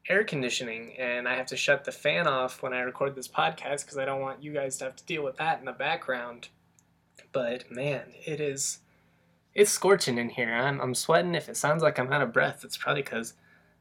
air 0.07 0.23
conditioning, 0.23 0.93
and 0.97 1.27
I 1.27 1.35
have 1.35 1.47
to 1.47 1.57
shut 1.57 1.83
the 1.83 1.91
fan 1.91 2.27
off 2.27 2.63
when 2.63 2.71
I 2.71 2.79
record 2.79 3.13
this 3.13 3.27
podcast 3.27 3.81
because 3.81 3.97
I 3.97 4.05
don't 4.05 4.21
want 4.21 4.41
you 4.41 4.53
guys 4.53 4.77
to 4.77 4.85
have 4.85 4.95
to 4.95 5.05
deal 5.05 5.23
with 5.23 5.35
that 5.37 5.59
in 5.59 5.65
the 5.65 5.73
background. 5.73 6.47
But 7.33 7.69
man, 7.69 8.13
it 8.25 8.39
is 8.39 8.79
it's 9.53 9.71
scorching 9.71 10.17
in 10.17 10.29
here. 10.29 10.53
I'm 10.53 10.79
I'm 10.79 10.95
sweating. 10.95 11.35
If 11.35 11.49
it 11.49 11.57
sounds 11.57 11.83
like 11.83 11.99
I'm 11.99 12.11
out 12.13 12.21
of 12.21 12.31
breath, 12.31 12.63
it's 12.63 12.77
probably 12.77 13.01
because 13.01 13.33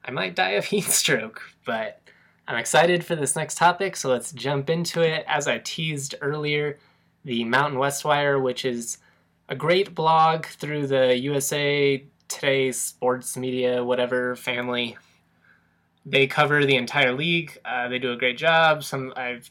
I 0.04 0.10
might 0.10 0.34
die 0.34 0.50
of 0.50 0.64
heat 0.66 0.84
stroke. 0.84 1.42
But 1.64 2.00
I'm 2.48 2.56
excited 2.56 3.04
for 3.04 3.14
this 3.14 3.36
next 3.36 3.56
topic, 3.56 3.96
so 3.96 4.08
let's 4.08 4.32
jump 4.32 4.70
into 4.70 5.00
it. 5.00 5.24
As 5.28 5.46
I 5.46 5.58
teased 5.58 6.14
earlier, 6.20 6.78
the 7.26 7.42
Mountain 7.42 7.80
West 7.80 8.04
Wire, 8.04 8.38
which 8.38 8.64
is 8.64 8.98
a 9.48 9.56
great 9.56 9.96
blog 9.96 10.46
through 10.46 10.86
the 10.86 11.18
USA 11.18 12.02
Today 12.28 12.70
sports 12.72 13.36
media, 13.36 13.84
whatever 13.84 14.36
family. 14.36 14.96
They 16.04 16.28
cover 16.28 16.64
the 16.64 16.76
entire 16.76 17.12
league. 17.12 17.58
Uh, 17.64 17.88
they 17.88 17.98
do 17.98 18.12
a 18.12 18.16
great 18.16 18.38
job. 18.38 18.84
Some 18.84 19.12
I've 19.16 19.50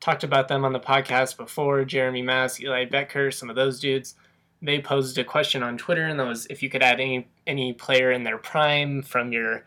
talked 0.00 0.22
about 0.22 0.48
them 0.48 0.66
on 0.66 0.74
the 0.74 0.80
podcast 0.80 1.38
before. 1.38 1.84
Jeremy 1.84 2.20
Mauss, 2.20 2.60
Eli 2.60 2.84
Becker, 2.84 3.30
some 3.30 3.48
of 3.48 3.56
those 3.56 3.80
dudes. 3.80 4.14
They 4.60 4.80
posed 4.80 5.16
a 5.16 5.24
question 5.24 5.62
on 5.62 5.78
Twitter, 5.78 6.04
and 6.04 6.20
that 6.20 6.26
was 6.26 6.46
if 6.50 6.62
you 6.62 6.68
could 6.68 6.82
add 6.82 7.00
any 7.00 7.28
any 7.46 7.72
player 7.72 8.10
in 8.10 8.24
their 8.24 8.38
prime 8.38 9.02
from 9.02 9.32
your 9.32 9.64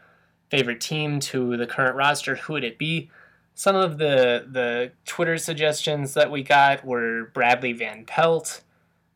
favorite 0.52 0.82
team 0.82 1.20
to 1.22 1.58
the 1.58 1.68
current 1.68 1.96
roster, 1.96 2.36
who 2.36 2.54
would 2.54 2.64
it 2.64 2.78
be? 2.78 3.10
Some 3.58 3.76
of 3.76 3.98
the 3.98 4.46
the 4.48 4.92
Twitter 5.08 5.40
suggestions 5.40 6.14
that 6.14 6.30
we 6.30 6.44
got 6.44 6.86
were 6.86 7.32
Bradley 7.34 7.74
Van 7.74 8.06
Pelt, 8.06 8.62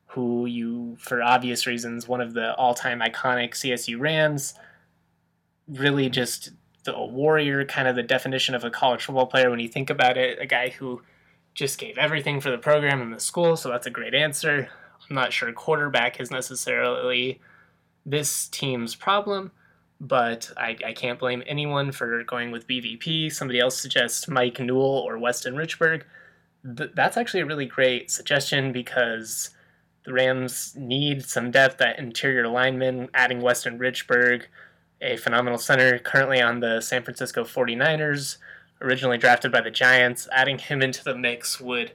who 0.08 0.48
you, 0.48 0.98
for 1.00 1.22
obvious 1.22 1.68
reasons, 1.68 2.08
one 2.08 2.22
of 2.22 2.34
the 2.34 2.56
all-time 2.56 3.02
iconic 3.02 3.52
CSU 3.52 4.00
Rams. 4.00 4.56
Really, 5.68 6.10
just 6.10 6.54
the 6.86 6.96
a 6.96 7.06
warrior, 7.06 7.66
kind 7.66 7.88
of 7.88 7.96
the 7.96 8.02
definition 8.02 8.56
of 8.56 8.64
a 8.64 8.72
college 8.72 9.06
football 9.06 9.28
player 9.28 9.52
when 9.52 9.60
you 9.60 9.68
think 9.68 9.92
about 9.92 10.18
it. 10.18 10.40
A 10.42 10.48
guy 10.48 10.70
who 10.70 11.04
just 11.54 11.78
gave 11.78 12.00
everything 12.00 12.42
for 12.42 12.50
the 12.50 12.58
program 12.58 13.00
and 13.00 13.14
the 13.14 13.20
school, 13.20 13.56
so 13.56 13.70
that's 13.70 13.86
a 13.86 13.92
great 13.92 14.16
answer. 14.16 14.68
I'm 15.08 15.16
not 15.16 15.34
sure 15.34 15.54
quarterback 15.54 16.20
is 16.20 16.32
necessarily 16.32 17.40
this 18.08 18.48
team's 18.48 18.96
problem, 18.96 19.52
but 20.02 20.52
I, 20.58 20.76
I 20.84 20.94
can't 20.94 21.20
blame 21.20 21.44
anyone 21.46 21.92
for 21.92 22.24
going 22.24 22.50
with 22.50 22.68
BVP. 22.68 23.32
Somebody 23.32 23.60
else 23.60 23.80
suggests 23.80 24.28
Mike 24.28 24.60
Newell 24.60 24.82
or 24.82 25.20
Weston 25.20 25.54
Richburg. 25.54 26.02
Th- 26.76 26.90
that's 26.96 27.18
actually 27.18 27.42
a 27.42 27.46
really 27.46 27.68
great 27.68 28.10
suggestion 28.10 28.72
because 28.72 29.52
the 30.04 30.12
Rams 30.12 30.76
need 30.76 31.24
some 31.24 31.52
depth 31.52 31.80
at 31.82 32.00
interior 32.00 32.48
linemen, 32.48 33.10
adding 33.14 33.42
Weston 33.42 33.78
Richburg, 33.78 34.46
a 35.02 35.18
phenomenal 35.18 35.60
center 35.60 36.00
currently 36.00 36.42
on 36.42 36.62
the 36.62 36.82
San 36.82 37.04
Francisco 37.04 37.44
49ers, 37.44 38.38
originally 38.82 39.20
drafted 39.20 39.52
by 39.52 39.62
the 39.62 39.70
Giants. 39.70 40.28
Adding 40.32 40.58
him 40.58 40.82
into 40.82 41.04
the 41.04 41.16
mix 41.16 41.62
would 41.62 41.92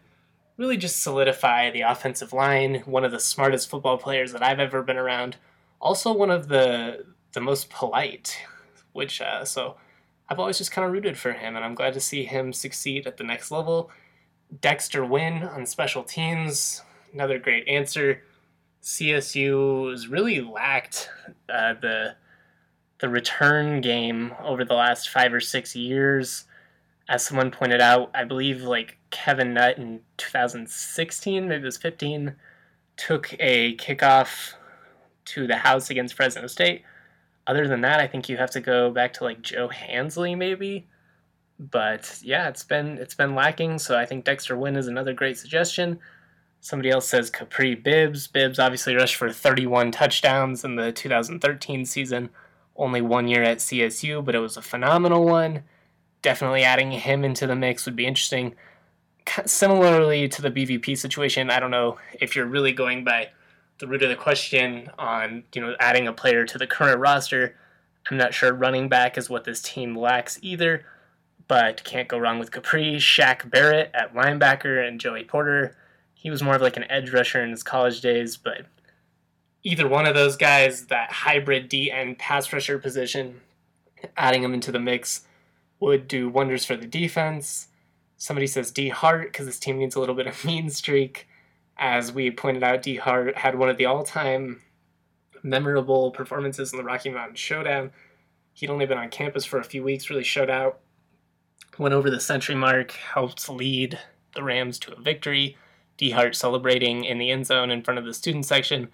really 0.56 0.76
just 0.76 1.02
solidify 1.02 1.70
the 1.72 1.80
offensive 1.80 2.32
line, 2.32 2.84
one 2.86 3.04
of 3.04 3.10
the 3.10 3.18
smartest 3.18 3.68
football 3.68 3.98
players 3.98 4.30
that 4.30 4.44
I've 4.44 4.60
ever 4.60 4.80
been 4.80 4.96
around. 4.96 5.38
Also 5.80 6.12
one 6.12 6.30
of 6.30 6.46
the 6.46 7.04
the 7.36 7.40
most 7.42 7.68
polite, 7.68 8.38
which 8.94 9.20
uh, 9.20 9.44
so 9.44 9.76
I've 10.26 10.40
always 10.40 10.56
just 10.56 10.72
kind 10.72 10.86
of 10.86 10.90
rooted 10.90 11.18
for 11.18 11.32
him, 11.32 11.54
and 11.54 11.62
I'm 11.62 11.74
glad 11.74 11.92
to 11.92 12.00
see 12.00 12.24
him 12.24 12.54
succeed 12.54 13.06
at 13.06 13.18
the 13.18 13.24
next 13.24 13.50
level. 13.50 13.90
Dexter 14.62 15.04
Wynn 15.04 15.42
on 15.42 15.66
special 15.66 16.02
teams, 16.02 16.80
another 17.12 17.38
great 17.38 17.68
answer. 17.68 18.22
CSU 18.82 19.90
has 19.90 20.08
really 20.08 20.40
lacked 20.40 21.10
uh, 21.48 21.74
the 21.74 22.16
the 23.00 23.08
return 23.10 23.82
game 23.82 24.32
over 24.42 24.64
the 24.64 24.74
last 24.74 25.10
five 25.10 25.34
or 25.34 25.40
six 25.40 25.76
years. 25.76 26.44
As 27.06 27.22
someone 27.22 27.50
pointed 27.50 27.82
out, 27.82 28.10
I 28.14 28.24
believe 28.24 28.62
like 28.62 28.96
Kevin 29.10 29.52
Nutt 29.52 29.76
in 29.76 30.00
2016, 30.16 31.46
maybe 31.46 31.62
it 31.62 31.64
was 31.66 31.76
15, 31.76 32.34
took 32.96 33.34
a 33.38 33.76
kickoff 33.76 34.54
to 35.26 35.46
the 35.46 35.56
house 35.56 35.90
against 35.90 36.14
Fresno 36.14 36.46
State. 36.46 36.82
Other 37.46 37.68
than 37.68 37.82
that, 37.82 38.00
I 38.00 38.06
think 38.06 38.28
you 38.28 38.36
have 38.36 38.50
to 38.52 38.60
go 38.60 38.90
back 38.90 39.12
to 39.14 39.24
like 39.24 39.42
Joe 39.42 39.68
Hansley 39.68 40.34
maybe. 40.34 40.88
But 41.58 42.20
yeah, 42.22 42.48
it's 42.48 42.64
been 42.64 42.98
it's 42.98 43.14
been 43.14 43.34
lacking. 43.34 43.78
So 43.78 43.96
I 43.96 44.04
think 44.04 44.24
Dexter 44.24 44.56
Wynn 44.56 44.76
is 44.76 44.88
another 44.88 45.12
great 45.12 45.38
suggestion. 45.38 45.98
Somebody 46.60 46.90
else 46.90 47.08
says 47.08 47.30
Capri 47.30 47.74
Bibbs. 47.74 48.26
Bibbs 48.26 48.58
obviously 48.58 48.94
rushed 48.96 49.14
for 49.14 49.30
31 49.30 49.92
touchdowns 49.92 50.64
in 50.64 50.76
the 50.76 50.90
2013 50.90 51.84
season. 51.84 52.30
Only 52.74 53.00
one 53.00 53.28
year 53.28 53.42
at 53.42 53.58
CSU, 53.58 54.24
but 54.24 54.34
it 54.34 54.40
was 54.40 54.56
a 54.56 54.62
phenomenal 54.62 55.24
one. 55.24 55.62
Definitely 56.22 56.64
adding 56.64 56.90
him 56.90 57.24
into 57.24 57.46
the 57.46 57.54
mix 57.54 57.86
would 57.86 57.96
be 57.96 58.06
interesting. 58.06 58.54
Similarly 59.44 60.28
to 60.28 60.42
the 60.42 60.50
BVP 60.50 60.98
situation, 60.98 61.50
I 61.50 61.60
don't 61.60 61.70
know 61.70 61.98
if 62.20 62.34
you're 62.34 62.46
really 62.46 62.72
going 62.72 63.04
by 63.04 63.28
the 63.78 63.86
root 63.86 64.02
of 64.02 64.08
the 64.08 64.16
question 64.16 64.90
on 64.98 65.44
you 65.54 65.60
know 65.60 65.74
adding 65.80 66.08
a 66.08 66.12
player 66.12 66.44
to 66.46 66.58
the 66.58 66.66
current 66.66 67.00
roster. 67.00 67.56
I'm 68.10 68.16
not 68.16 68.34
sure 68.34 68.52
running 68.52 68.88
back 68.88 69.18
is 69.18 69.28
what 69.28 69.44
this 69.44 69.60
team 69.60 69.96
lacks 69.96 70.38
either, 70.40 70.84
but 71.48 71.82
can't 71.82 72.06
go 72.06 72.18
wrong 72.18 72.38
with 72.38 72.52
Capri, 72.52 72.96
Shaq 72.96 73.50
Barrett 73.50 73.90
at 73.94 74.14
linebacker, 74.14 74.86
and 74.86 75.00
Joey 75.00 75.24
Porter 75.24 75.76
he 76.26 76.30
was 76.30 76.42
more 76.42 76.56
of 76.56 76.60
like 76.60 76.76
an 76.76 76.90
edge 76.90 77.12
rusher 77.12 77.40
in 77.40 77.50
his 77.50 77.62
college 77.62 78.00
days, 78.00 78.36
but 78.36 78.66
either 79.62 79.86
one 79.86 80.06
of 80.06 80.16
those 80.16 80.36
guys, 80.36 80.86
that 80.86 81.12
hybrid 81.12 81.68
D 81.68 81.88
and 81.88 82.18
pass 82.18 82.52
rusher 82.52 82.80
position, 82.80 83.42
adding 84.16 84.42
him 84.42 84.52
into 84.52 84.72
the 84.72 84.80
mix 84.80 85.20
would 85.78 86.08
do 86.08 86.28
wonders 86.28 86.64
for 86.64 86.76
the 86.76 86.84
defense. 86.84 87.68
Somebody 88.16 88.48
says 88.48 88.72
Dee 88.72 88.88
Hart 88.88 89.30
because 89.30 89.46
this 89.46 89.60
team 89.60 89.78
needs 89.78 89.94
a 89.94 90.00
little 90.00 90.16
bit 90.16 90.26
of 90.26 90.44
mean 90.44 90.68
streak. 90.68 91.28
As 91.78 92.12
we 92.12 92.30
pointed 92.30 92.62
out, 92.62 92.82
Dee 92.82 92.96
Hart 92.96 93.36
had 93.36 93.58
one 93.58 93.68
of 93.68 93.76
the 93.76 93.86
all 93.86 94.02
time 94.02 94.62
memorable 95.42 96.10
performances 96.10 96.72
in 96.72 96.78
the 96.78 96.84
Rocky 96.84 97.10
Mountain 97.10 97.36
Showdown. 97.36 97.90
He'd 98.54 98.70
only 98.70 98.86
been 98.86 98.98
on 98.98 99.10
campus 99.10 99.44
for 99.44 99.58
a 99.58 99.64
few 99.64 99.82
weeks, 99.82 100.08
really 100.08 100.24
showed 100.24 100.50
out. 100.50 100.80
Went 101.78 101.94
over 101.94 102.10
the 102.10 102.20
century 102.20 102.54
mark, 102.54 102.92
helped 102.92 103.48
lead 103.48 103.98
the 104.34 104.42
Rams 104.42 104.78
to 104.80 104.92
a 104.96 105.00
victory. 105.00 105.56
Dee 105.98 106.10
Hart 106.10 106.34
celebrating 106.34 107.04
in 107.04 107.18
the 107.18 107.30
end 107.30 107.46
zone 107.46 107.70
in 107.70 107.82
front 107.82 107.98
of 107.98 108.04
the 108.04 108.14
student 108.14 108.46
section 108.46 108.88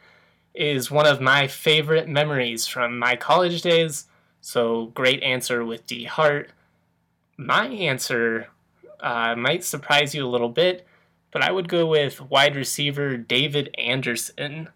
is 0.54 0.90
one 0.90 1.06
of 1.06 1.20
my 1.20 1.46
favorite 1.46 2.08
memories 2.08 2.66
from 2.66 2.98
my 2.98 3.16
college 3.16 3.62
days. 3.62 4.06
So, 4.40 4.86
great 4.86 5.22
answer 5.22 5.64
with 5.64 5.86
Dee 5.86 6.04
Hart. 6.04 6.50
My 7.36 7.66
answer 7.66 8.48
uh, 9.00 9.34
might 9.36 9.64
surprise 9.64 10.14
you 10.14 10.26
a 10.26 10.28
little 10.28 10.48
bit, 10.48 10.86
but 11.32 11.42
I 11.42 11.50
would 11.50 11.68
go 11.68 11.86
with 11.86 12.20
wide 12.20 12.54
receiver 12.54 13.16
David 13.16 13.74
Anderson. 13.78 14.68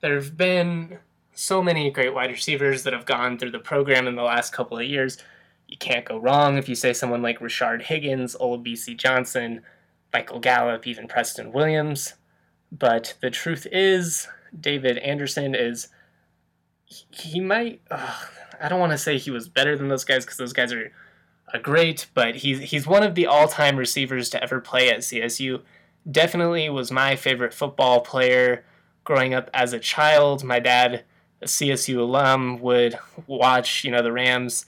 There 0.00 0.14
have 0.14 0.36
been 0.36 1.00
so 1.34 1.62
many 1.62 1.90
great 1.90 2.14
wide 2.14 2.30
receivers 2.30 2.84
that 2.84 2.94
have 2.94 3.04
gone 3.04 3.36
through 3.36 3.50
the 3.50 3.58
program 3.58 4.06
in 4.06 4.14
the 4.14 4.22
last 4.22 4.52
couple 4.52 4.78
of 4.78 4.84
years. 4.84 5.18
You 5.66 5.76
can't 5.76 6.04
go 6.04 6.16
wrong 6.16 6.56
if 6.56 6.68
you 6.68 6.74
say 6.74 6.92
someone 6.92 7.22
like 7.22 7.40
Rashard 7.40 7.82
Higgins, 7.82 8.36
Olabisi 8.40 8.96
Johnson, 8.96 9.62
Michael 10.12 10.38
Gallup, 10.38 10.86
even 10.86 11.08
Preston 11.08 11.52
Williams. 11.52 12.14
But 12.70 13.14
the 13.20 13.30
truth 13.30 13.66
is, 13.70 14.28
David 14.58 14.98
Anderson 14.98 15.54
is. 15.54 15.88
He 17.10 17.40
might. 17.40 17.82
I 17.90 18.68
don't 18.68 18.80
want 18.80 18.92
to 18.92 18.98
say 18.98 19.18
he 19.18 19.30
was 19.32 19.48
better 19.48 19.76
than 19.76 19.88
those 19.88 20.04
guys 20.04 20.24
because 20.24 20.38
those 20.38 20.52
guys 20.52 20.72
are, 20.72 20.92
are 21.52 21.60
great, 21.60 22.06
but 22.14 22.36
he's, 22.36 22.70
he's 22.70 22.86
one 22.86 23.02
of 23.02 23.14
the 23.14 23.26
all 23.26 23.48
time 23.48 23.76
receivers 23.76 24.30
to 24.30 24.42
ever 24.42 24.60
play 24.60 24.88
at 24.88 25.00
CSU. 25.00 25.62
Definitely 26.10 26.68
was 26.68 26.90
my 26.90 27.16
favorite 27.16 27.54
football 27.54 28.00
player 28.00 28.64
growing 29.04 29.34
up 29.34 29.50
as 29.54 29.72
a 29.72 29.78
child. 29.78 30.44
My 30.44 30.60
dad, 30.60 31.04
a 31.42 31.46
CSU 31.46 31.98
alum, 31.98 32.60
would 32.60 32.98
watch, 33.26 33.84
you 33.84 33.90
know, 33.90 34.02
the 34.02 34.12
Rams. 34.12 34.66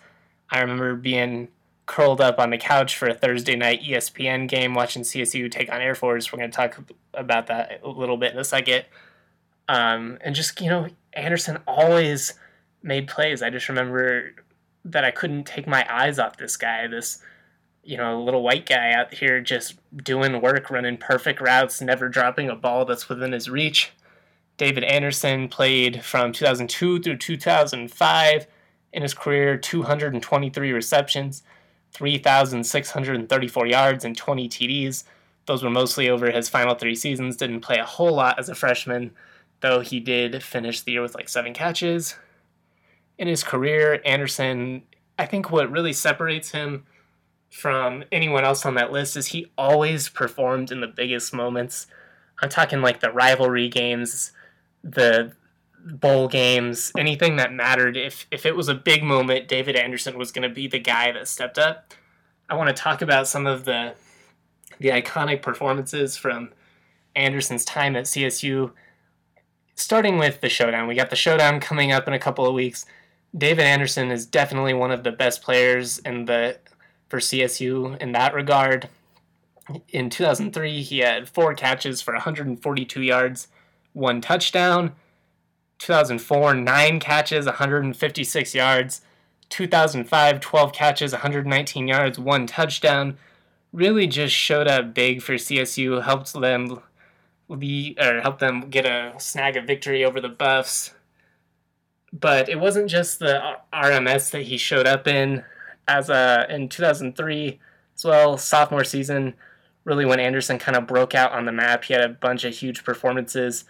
I 0.50 0.60
remember 0.60 0.94
being 0.94 1.48
curled 1.86 2.20
up 2.20 2.38
on 2.38 2.50
the 2.50 2.58
couch 2.58 2.96
for 2.96 3.08
a 3.08 3.14
Thursday 3.14 3.56
night 3.56 3.82
ESPN 3.82 4.46
game 4.48 4.74
watching 4.74 5.02
CSU 5.02 5.50
take 5.50 5.72
on 5.72 5.80
Air 5.80 5.94
Force. 5.94 6.32
We're 6.32 6.38
going 6.38 6.50
to 6.50 6.56
talk 6.56 6.78
about 7.14 7.46
that 7.46 7.80
a 7.82 7.88
little 7.88 8.16
bit 8.16 8.32
in 8.32 8.38
a 8.38 8.44
second. 8.44 8.84
Um, 9.68 10.18
and 10.20 10.34
just, 10.34 10.60
you 10.60 10.68
know, 10.68 10.88
Anderson 11.12 11.58
always 11.66 12.34
made 12.82 13.08
plays. 13.08 13.42
I 13.42 13.50
just 13.50 13.68
remember 13.68 14.32
that 14.84 15.04
I 15.04 15.10
couldn't 15.10 15.44
take 15.44 15.66
my 15.66 15.84
eyes 15.90 16.18
off 16.18 16.36
this 16.36 16.56
guy, 16.56 16.86
this, 16.86 17.22
you 17.88 17.96
know, 17.96 18.20
a 18.20 18.22
little 18.22 18.42
white 18.42 18.66
guy 18.66 18.92
out 18.92 19.14
here 19.14 19.40
just 19.40 19.76
doing 20.04 20.42
work, 20.42 20.68
running 20.68 20.98
perfect 20.98 21.40
routes, 21.40 21.80
never 21.80 22.10
dropping 22.10 22.50
a 22.50 22.54
ball 22.54 22.84
that's 22.84 23.08
within 23.08 23.32
his 23.32 23.48
reach. 23.48 23.92
David 24.58 24.84
Anderson 24.84 25.48
played 25.48 26.04
from 26.04 26.32
2002 26.32 27.00
through 27.00 27.16
2005 27.16 28.46
in 28.92 29.02
his 29.02 29.14
career 29.14 29.56
223 29.56 30.70
receptions, 30.70 31.42
3,634 31.94 33.66
yards, 33.66 34.04
and 34.04 34.14
20 34.14 34.48
TDs. 34.50 35.04
Those 35.46 35.64
were 35.64 35.70
mostly 35.70 36.10
over 36.10 36.30
his 36.30 36.50
final 36.50 36.74
three 36.74 36.94
seasons. 36.94 37.38
Didn't 37.38 37.62
play 37.62 37.78
a 37.78 37.86
whole 37.86 38.14
lot 38.14 38.38
as 38.38 38.50
a 38.50 38.54
freshman, 38.54 39.12
though 39.60 39.80
he 39.80 39.98
did 39.98 40.42
finish 40.42 40.82
the 40.82 40.92
year 40.92 41.00
with 41.00 41.14
like 41.14 41.30
seven 41.30 41.54
catches. 41.54 42.16
In 43.16 43.28
his 43.28 43.42
career, 43.42 44.02
Anderson, 44.04 44.82
I 45.18 45.24
think 45.24 45.50
what 45.50 45.70
really 45.70 45.94
separates 45.94 46.50
him 46.50 46.84
from 47.50 48.04
anyone 48.12 48.44
else 48.44 48.66
on 48.66 48.74
that 48.74 48.92
list 48.92 49.16
is 49.16 49.28
he 49.28 49.50
always 49.56 50.08
performed 50.08 50.70
in 50.70 50.80
the 50.80 50.86
biggest 50.86 51.32
moments. 51.32 51.86
I'm 52.40 52.48
talking 52.48 52.80
like 52.80 53.00
the 53.00 53.10
rivalry 53.10 53.68
games, 53.68 54.32
the 54.84 55.32
bowl 55.84 56.28
games, 56.28 56.92
anything 56.96 57.36
that 57.36 57.52
mattered. 57.52 57.96
If 57.96 58.26
if 58.30 58.44
it 58.46 58.56
was 58.56 58.68
a 58.68 58.74
big 58.74 59.02
moment, 59.02 59.48
David 59.48 59.76
Anderson 59.76 60.18
was 60.18 60.30
going 60.30 60.48
to 60.48 60.54
be 60.54 60.68
the 60.68 60.78
guy 60.78 61.12
that 61.12 61.28
stepped 61.28 61.58
up. 61.58 61.94
I 62.48 62.54
want 62.54 62.74
to 62.74 62.82
talk 62.82 63.02
about 63.02 63.28
some 63.28 63.46
of 63.46 63.64
the 63.64 63.94
the 64.78 64.88
iconic 64.88 65.42
performances 65.42 66.16
from 66.16 66.50
Anderson's 67.16 67.64
time 67.64 67.96
at 67.96 68.04
CSU. 68.04 68.72
Starting 69.74 70.18
with 70.18 70.40
the 70.40 70.48
showdown, 70.48 70.88
we 70.88 70.94
got 70.94 71.10
the 71.10 71.16
showdown 71.16 71.60
coming 71.60 71.92
up 71.92 72.06
in 72.06 72.12
a 72.12 72.18
couple 72.18 72.46
of 72.46 72.54
weeks. 72.54 72.84
David 73.36 73.64
Anderson 73.64 74.10
is 74.10 74.26
definitely 74.26 74.74
one 74.74 74.90
of 74.90 75.04
the 75.04 75.12
best 75.12 75.42
players 75.42 75.98
in 75.98 76.24
the 76.24 76.58
for 77.08 77.18
CSU 77.18 78.00
in 78.00 78.12
that 78.12 78.34
regard. 78.34 78.88
In 79.88 80.10
2003, 80.10 80.82
he 80.82 80.98
had 80.98 81.28
four 81.28 81.54
catches 81.54 82.00
for 82.00 82.14
142 82.14 83.02
yards, 83.02 83.48
one 83.92 84.20
touchdown. 84.20 84.92
2004, 85.78 86.54
nine 86.54 86.98
catches, 87.00 87.46
156 87.46 88.54
yards. 88.54 89.02
2005, 89.48 90.40
12 90.40 90.72
catches, 90.72 91.12
119 91.12 91.88
yards, 91.88 92.18
one 92.18 92.46
touchdown. 92.46 93.16
Really 93.72 94.06
just 94.06 94.34
showed 94.34 94.66
up 94.66 94.94
big 94.94 95.22
for 95.22 95.34
CSU, 95.34 96.02
helped 96.02 96.32
them 96.32 96.80
lead, 97.48 97.98
or 97.98 98.20
helped 98.20 98.40
them 98.40 98.68
get 98.70 98.86
a 98.86 99.14
snag 99.18 99.56
of 99.56 99.64
victory 99.64 100.04
over 100.04 100.20
the 100.20 100.28
Buffs. 100.28 100.94
But 102.12 102.48
it 102.48 102.58
wasn't 102.58 102.90
just 102.90 103.18
the 103.18 103.56
RMS 103.72 104.30
that 104.30 104.42
he 104.42 104.56
showed 104.56 104.86
up 104.86 105.06
in 105.06 105.44
as 105.88 106.10
a 106.10 106.46
in 106.48 106.68
2003 106.68 107.58
as 107.96 108.04
well, 108.04 108.38
sophomore 108.38 108.84
season, 108.84 109.34
really 109.84 110.04
when 110.04 110.20
Anderson 110.20 110.58
kind 110.58 110.76
of 110.76 110.86
broke 110.86 111.14
out 111.14 111.32
on 111.32 111.46
the 111.46 111.52
map. 111.52 111.84
He 111.84 111.94
had 111.94 112.04
a 112.04 112.08
bunch 112.08 112.44
of 112.44 112.54
huge 112.54 112.84
performances. 112.84 113.64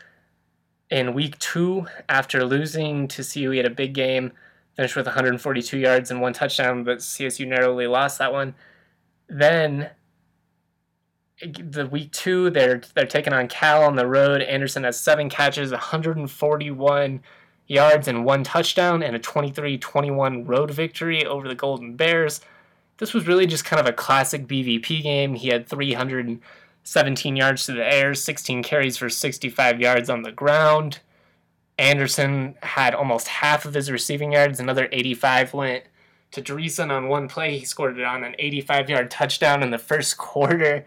In 0.90 1.14
week 1.14 1.38
two, 1.38 1.87
after 2.08 2.44
losing 2.44 3.08
to 3.08 3.22
CU, 3.22 3.50
he 3.50 3.58
had 3.58 3.66
a 3.66 3.70
big 3.70 3.94
game, 3.94 4.32
finished 4.75 4.96
with 4.96 5.06
142 5.06 5.78
yards 5.78 6.10
and 6.10 6.20
one 6.20 6.32
touchdown, 6.32 6.84
but 6.84 6.98
CSU 6.98 7.46
narrowly 7.46 7.87
lost 7.87 8.18
that 8.18 8.32
one. 8.32 8.54
Then 9.28 9.90
the 11.40 11.87
week 11.87 12.10
two, 12.12 12.50
they're 12.50 12.80
they're 12.94 13.06
taking 13.06 13.32
on 13.32 13.48
Cal 13.48 13.84
on 13.84 13.96
the 13.96 14.06
road. 14.06 14.42
Anderson 14.42 14.84
has 14.84 14.99
seven 14.99 15.30
catches, 15.30 15.71
141 15.71 17.21
yards 17.69 18.09
and 18.09 18.25
one 18.25 18.43
touchdown, 18.43 19.02
and 19.02 19.15
a 19.15 19.21
23-21 19.21 20.49
road 20.49 20.71
victory 20.71 21.25
over 21.25 21.47
the 21.47 21.54
Golden 21.54 21.95
Bears. 21.95 22.41
This 22.97 23.15
was 23.15 23.28
really 23.28 23.47
just 23.47 23.65
kind 23.65 23.78
of 23.78 23.87
a 23.87 23.93
classic 23.93 24.49
BVP 24.49 25.02
game. 25.02 25.35
He 25.35 25.49
had 25.49 25.69
317 25.69 27.37
yards 27.37 27.67
to 27.67 27.73
the 27.73 27.85
air, 27.85 28.15
16 28.15 28.63
carries 28.65 28.97
for 28.97 29.09
65 29.09 29.81
yards 29.81 30.11
on 30.11 30.23
the 30.23 30.33
ground. 30.33 30.99
Anderson 31.78 32.57
had 32.63 32.95
almost 32.95 33.28
half 33.28 33.65
of 33.65 33.75
his 33.75 33.91
receiving 33.91 34.33
yards. 34.33 34.59
Another 34.59 34.89
85 34.91 35.54
went 35.54 35.85
to 36.33 36.43
Dreessen 36.43 36.91
on 36.91 37.09
one 37.09 37.28
play. 37.28 37.59
He 37.59 37.65
scored 37.65 37.99
it 37.99 38.04
on 38.04 38.25
an 38.25 38.35
85 38.39 38.91
yard 38.91 39.11
touchdown 39.11 39.63
in 39.63 39.71
the 39.71 39.78
first 39.78 40.19
quarter. 40.19 40.85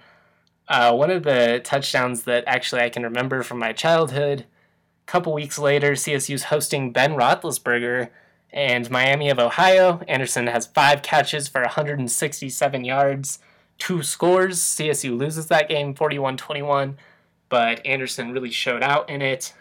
Uh, 0.68 0.94
one 0.94 1.10
of 1.10 1.24
the 1.24 1.62
touchdowns 1.64 2.24
that 2.24 2.44
actually 2.48 2.82
I 2.82 2.90
can 2.90 3.04
remember 3.04 3.44
from 3.44 3.60
my 3.60 3.74
childhood. 3.74 4.46
Couple 5.06 5.34
weeks 5.34 5.60
later, 5.60 5.92
CSU's 5.92 6.44
hosting 6.44 6.92
Ben 6.92 7.14
Roethlisberger 7.14 8.10
and 8.54 8.90
Miami 8.90 9.30
of 9.30 9.40
Ohio. 9.40 10.02
Anderson 10.08 10.48
has 10.48 10.68
five 10.68 11.02
catches 11.02 11.48
for 11.48 11.62
167 11.62 12.84
yards, 12.86 13.40
two 13.78 14.04
scores. 14.04 14.60
CSU 14.60 15.18
loses 15.18 15.48
that 15.48 15.70
game 15.70 15.94
41 15.94 16.38
21, 16.38 16.98
but 17.50 17.86
Anderson 17.86 18.32
really 18.32 18.52
showed 18.52 18.84
out 18.84 19.10
in 19.10 19.22
it. 19.22 19.54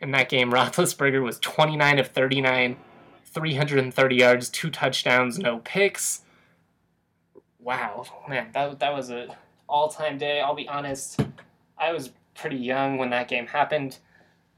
In 0.00 0.10
that 0.10 0.28
game, 0.28 0.52
Roethlisberger 0.52 1.22
was 1.22 1.38
29 1.38 1.98
of 1.98 2.08
39, 2.08 2.76
330 3.24 4.16
yards, 4.16 4.48
two 4.50 4.70
touchdowns, 4.70 5.38
no 5.38 5.58
picks. 5.60 6.22
Wow, 7.58 8.04
man, 8.28 8.50
that, 8.52 8.78
that 8.78 8.94
was 8.94 9.10
a 9.10 9.34
all-time 9.68 10.18
day. 10.18 10.40
I'll 10.40 10.54
be 10.54 10.68
honest, 10.68 11.20
I 11.78 11.92
was 11.92 12.10
pretty 12.34 12.56
young 12.56 12.98
when 12.98 13.10
that 13.10 13.28
game 13.28 13.46
happened. 13.46 13.98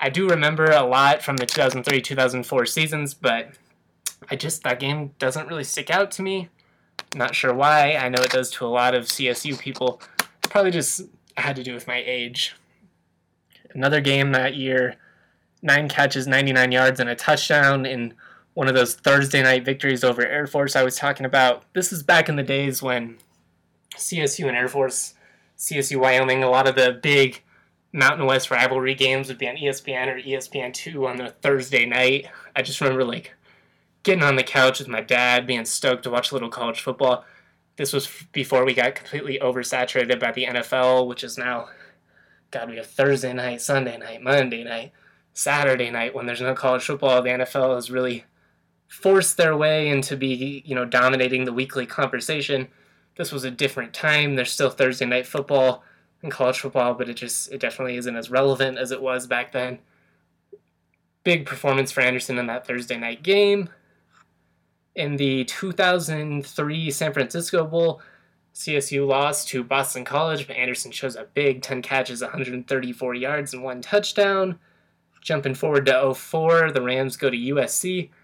I 0.00 0.10
do 0.10 0.28
remember 0.28 0.66
a 0.66 0.84
lot 0.84 1.22
from 1.22 1.36
the 1.36 1.46
2003-2004 1.46 2.68
seasons, 2.68 3.14
but 3.14 3.50
I 4.30 4.36
just 4.36 4.62
that 4.62 4.80
game 4.80 5.12
doesn't 5.18 5.48
really 5.48 5.64
stick 5.64 5.90
out 5.90 6.10
to 6.12 6.22
me. 6.22 6.48
Not 7.14 7.34
sure 7.34 7.54
why. 7.54 7.96
I 7.96 8.08
know 8.08 8.22
it 8.22 8.30
does 8.30 8.50
to 8.52 8.66
a 8.66 8.68
lot 8.68 8.94
of 8.94 9.06
CSU 9.06 9.58
people. 9.58 10.00
Probably 10.42 10.70
just 10.70 11.02
had 11.36 11.56
to 11.56 11.62
do 11.62 11.74
with 11.74 11.86
my 11.86 12.02
age. 12.04 12.54
Another 13.74 14.00
game 14.00 14.32
that 14.32 14.54
year, 14.54 14.96
nine 15.62 15.88
catches, 15.88 16.26
99 16.26 16.72
yards, 16.72 17.00
and 17.00 17.08
a 17.08 17.14
touchdown 17.14 17.86
in 17.86 18.14
one 18.54 18.68
of 18.68 18.74
those 18.74 18.94
Thursday 18.94 19.42
night 19.42 19.64
victories 19.64 20.04
over 20.04 20.26
Air 20.26 20.46
Force 20.46 20.76
I 20.76 20.82
was 20.82 20.96
talking 20.96 21.26
about. 21.26 21.64
This 21.74 21.92
is 21.92 22.02
back 22.02 22.28
in 22.28 22.36
the 22.36 22.42
days 22.42 22.82
when 22.82 23.18
CSU 23.94 24.48
and 24.48 24.56
Air 24.56 24.68
Force, 24.68 25.14
CSU 25.56 25.98
Wyoming, 25.98 26.42
a 26.42 26.50
lot 26.50 26.68
of 26.68 26.74
the 26.74 26.92
big 26.92 27.42
Mountain 27.92 28.26
West 28.26 28.50
rivalry 28.50 28.94
games 28.94 29.28
would 29.28 29.38
be 29.38 29.48
on 29.48 29.56
ESPN 29.56 30.08
or 30.08 30.20
ESPN2 30.20 31.08
on 31.08 31.16
the 31.16 31.30
Thursday 31.30 31.86
night. 31.86 32.26
I 32.54 32.62
just 32.62 32.80
remember 32.80 33.04
like 33.04 33.34
getting 34.02 34.22
on 34.22 34.36
the 34.36 34.42
couch 34.42 34.78
with 34.78 34.88
my 34.88 35.00
dad, 35.00 35.46
being 35.46 35.64
stoked 35.64 36.02
to 36.02 36.10
watch 36.10 36.30
a 36.30 36.34
little 36.34 36.50
college 36.50 36.80
football. 36.80 37.24
This 37.76 37.92
was 37.92 38.08
before 38.32 38.64
we 38.64 38.74
got 38.74 38.94
completely 38.94 39.38
oversaturated 39.38 40.20
by 40.20 40.32
the 40.32 40.46
NFL, 40.46 41.06
which 41.06 41.24
is 41.24 41.38
now, 41.38 41.68
God, 42.50 42.68
we 42.68 42.76
have 42.76 42.86
Thursday 42.86 43.32
night, 43.32 43.60
Sunday 43.60 43.96
night, 43.96 44.22
Monday 44.22 44.64
night, 44.64 44.92
Saturday 45.32 45.90
night. 45.90 46.14
When 46.14 46.26
there's 46.26 46.40
no 46.40 46.54
college 46.54 46.84
football, 46.84 47.22
the 47.22 47.30
NFL 47.30 47.74
has 47.74 47.90
really 47.90 48.24
forced 48.88 49.36
their 49.36 49.56
way 49.56 49.88
into 49.88 50.16
be, 50.16 50.62
you 50.66 50.74
know, 50.74 50.84
dominating 50.84 51.44
the 51.44 51.52
weekly 51.52 51.86
conversation. 51.86 52.68
This 53.16 53.32
was 53.32 53.44
a 53.44 53.50
different 53.50 53.94
time. 53.94 54.34
There's 54.34 54.52
still 54.52 54.70
Thursday 54.70 55.06
night 55.06 55.26
football 55.26 55.84
in 56.22 56.30
college 56.30 56.60
football, 56.60 56.94
but 56.94 57.08
it 57.08 57.14
just 57.14 57.52
it 57.52 57.60
definitely 57.60 57.96
isn't 57.96 58.16
as 58.16 58.30
relevant 58.30 58.78
as 58.78 58.90
it 58.90 59.00
was 59.00 59.26
back 59.26 59.52
then. 59.52 59.78
Big 61.24 61.46
performance 61.46 61.92
for 61.92 62.00
Anderson 62.00 62.38
in 62.38 62.46
that 62.46 62.66
Thursday 62.66 62.96
night 62.96 63.22
game. 63.22 63.68
In 64.94 65.16
the 65.16 65.44
2003 65.44 66.90
San 66.90 67.12
Francisco 67.12 67.64
Bowl, 67.64 68.00
CSU 68.54 69.06
lost 69.06 69.48
to 69.48 69.62
Boston 69.62 70.04
College, 70.04 70.48
but 70.48 70.56
Anderson 70.56 70.90
shows 70.90 71.14
up 71.16 71.32
big 71.34 71.62
10 71.62 71.82
catches, 71.82 72.22
134 72.22 73.14
yards, 73.14 73.54
and 73.54 73.62
one 73.62 73.80
touchdown. 73.80 74.58
Jumping 75.20 75.54
forward 75.54 75.86
to 75.86 76.14
04, 76.14 76.72
the 76.72 76.82
Rams 76.82 77.16
go 77.16 77.30
to 77.30 77.36
USC. 77.36 78.10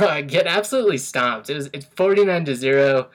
Uh, 0.00 0.22
get 0.22 0.46
absolutely 0.46 0.96
stomped. 0.96 1.50
It 1.50 1.54
was 1.54 1.68
it's 1.74 1.84
49 1.84 2.46
to 2.46 2.56
0. 2.56 3.10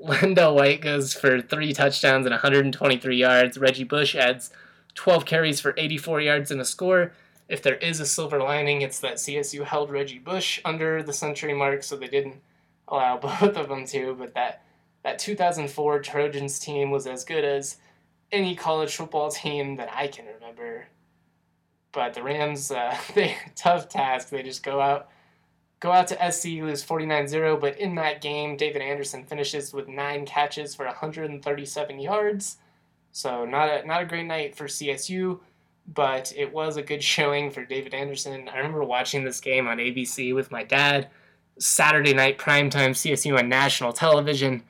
LenDale 0.00 0.54
White 0.54 0.80
goes 0.80 1.12
for 1.12 1.40
three 1.40 1.72
touchdowns 1.72 2.24
and 2.24 2.32
123 2.32 3.16
yards. 3.16 3.58
Reggie 3.58 3.84
Bush 3.84 4.14
adds 4.14 4.50
12 4.94 5.24
carries 5.24 5.60
for 5.60 5.74
84 5.76 6.20
yards 6.20 6.50
and 6.50 6.60
a 6.60 6.64
score. 6.64 7.12
If 7.48 7.62
there 7.62 7.76
is 7.76 7.98
a 7.98 8.06
silver 8.06 8.38
lining, 8.38 8.82
it's 8.82 9.00
that 9.00 9.16
CSU 9.16 9.64
held 9.64 9.90
Reggie 9.90 10.18
Bush 10.18 10.60
under 10.64 11.02
the 11.02 11.12
century 11.12 11.54
mark, 11.54 11.82
so 11.82 11.96
they 11.96 12.06
didn't 12.08 12.40
allow 12.86 13.16
both 13.40 13.56
of 13.56 13.68
them 13.68 13.86
to. 13.86 14.14
But 14.14 14.34
that 14.34 14.62
that 15.02 15.18
2004 15.18 16.00
Trojans 16.00 16.58
team 16.58 16.90
was 16.90 17.06
as 17.06 17.24
good 17.24 17.44
as 17.44 17.76
any 18.30 18.54
college 18.54 18.94
football 18.94 19.30
team 19.30 19.76
that 19.76 19.90
I 19.92 20.08
can 20.08 20.26
remember. 20.26 20.88
But 21.92 22.14
the 22.14 22.22
Rams, 22.22 22.70
uh, 22.70 22.96
they 23.14 23.36
tough 23.56 23.88
task. 23.88 24.28
They 24.28 24.42
just 24.42 24.62
go 24.62 24.80
out 24.80 25.08
Go 25.80 25.92
out 25.92 26.08
to 26.08 26.32
SC, 26.32 26.46
lose 26.62 26.82
49 26.82 27.28
0, 27.28 27.56
but 27.56 27.78
in 27.78 27.94
that 27.94 28.20
game, 28.20 28.56
David 28.56 28.82
Anderson 28.82 29.24
finishes 29.24 29.72
with 29.72 29.86
nine 29.86 30.26
catches 30.26 30.74
for 30.74 30.84
137 30.86 32.00
yards. 32.00 32.56
So, 33.12 33.44
not 33.44 33.68
a, 33.68 33.86
not 33.86 34.02
a 34.02 34.06
great 34.06 34.26
night 34.26 34.56
for 34.56 34.64
CSU, 34.64 35.38
but 35.86 36.32
it 36.36 36.52
was 36.52 36.76
a 36.76 36.82
good 36.82 37.02
showing 37.14 37.50
for 37.50 37.64
David 37.64 37.94
Anderson. 37.94 38.48
I 38.48 38.56
remember 38.56 38.82
watching 38.82 39.24
this 39.24 39.40
game 39.40 39.68
on 39.68 39.78
ABC 39.78 40.34
with 40.34 40.50
my 40.50 40.64
dad. 40.64 41.08
Saturday 41.58 42.14
night 42.14 42.38
primetime 42.38 42.90
CSU 42.90 43.38
on 43.38 43.48
national 43.48 43.92
television. 43.92 44.62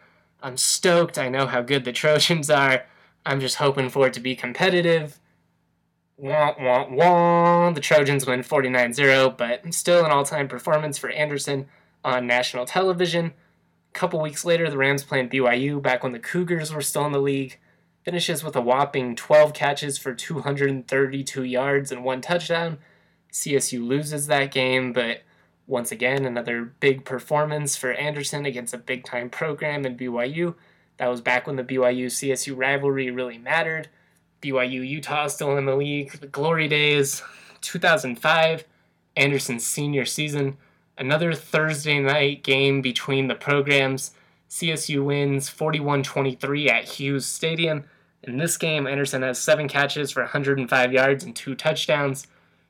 I'm 0.42 0.57
stoked. 0.57 1.18
I 1.18 1.29
know 1.29 1.47
how 1.47 1.61
good 1.62 1.85
the 1.85 1.92
Trojans 1.92 2.49
are. 2.51 2.85
I'm 3.27 3.40
just 3.40 3.57
hoping 3.57 3.90
for 3.90 4.07
it 4.07 4.14
to 4.14 4.21
be 4.21 4.35
competitive. 4.35 5.18
Wah, 6.20 6.52
wah, 6.59 6.88
wah. 6.90 7.70
The 7.70 7.81
Trojans 7.81 8.26
win 8.26 8.42
49 8.42 8.92
0, 8.92 9.31
but 9.31 9.72
still 9.72 10.04
an 10.04 10.11
all 10.11 10.24
time 10.24 10.48
performance 10.48 10.98
for 10.98 11.11
Anderson 11.11 11.68
on 12.04 12.26
national 12.26 12.66
television. 12.66 13.26
A 13.26 13.98
couple 13.98 14.20
weeks 14.20 14.44
later, 14.44 14.68
the 14.68 14.76
Rams 14.76 15.04
playing 15.04 15.28
BYU 15.28 15.81
back 15.81 16.02
when 16.02 16.11
the 16.11 16.18
Cougars 16.18 16.74
were 16.74 16.83
still 16.83 17.07
in 17.07 17.12
the 17.12 17.20
league. 17.20 17.61
Finishes 18.04 18.42
with 18.42 18.57
a 18.57 18.61
whopping 18.61 19.14
12 19.14 19.54
catches 19.54 19.96
for 19.96 20.12
232 20.12 21.44
yards 21.44 21.92
and 21.92 22.04
one 22.04 22.20
touchdown. 22.20 22.78
CSU 23.33 23.87
loses 23.87 24.26
that 24.26 24.50
game, 24.50 24.92
but 24.92 25.22
once 25.68 25.92
again, 25.92 26.24
another 26.24 26.64
big 26.64 27.04
performance 27.04 27.76
for 27.76 27.92
Anderson 27.92 28.44
against 28.44 28.74
a 28.74 28.78
big 28.78 29.04
time 29.04 29.31
program 29.31 29.87
in 29.87 29.96
BYU. 29.96 30.57
That 30.96 31.09
was 31.09 31.20
back 31.20 31.46
when 31.46 31.54
the 31.54 31.62
BYU 31.62 32.07
CSU 32.07 32.57
rivalry 32.57 33.09
really 33.09 33.38
mattered. 33.38 33.88
BYU 34.40 34.87
Utah 34.87 35.27
still 35.27 35.57
in 35.57 35.66
the 35.66 35.77
league. 35.77 36.12
The 36.20 36.27
glory 36.27 36.68
days, 36.68 37.22
2005, 37.61 38.64
Anderson's 39.16 39.66
senior 39.66 40.05
season. 40.05 40.57
Another 40.96 41.33
Thursday 41.33 42.01
night 42.01 42.42
game 42.42 42.81
between 42.83 43.29
the 43.29 43.35
programs. 43.35 44.12
CSU 44.48 45.05
wins 45.05 45.48
41 45.48 46.03
23 46.03 46.68
at 46.68 46.85
Hughes 46.85 47.27
Stadium. 47.27 47.85
In 48.22 48.37
this 48.37 48.57
game, 48.57 48.87
Anderson 48.87 49.22
has 49.22 49.38
seven 49.38 49.68
catches 49.68 50.11
for 50.11 50.22
105 50.22 50.92
yards 50.92 51.24
and 51.24 51.37
two 51.37 51.55
touchdowns. 51.55 52.27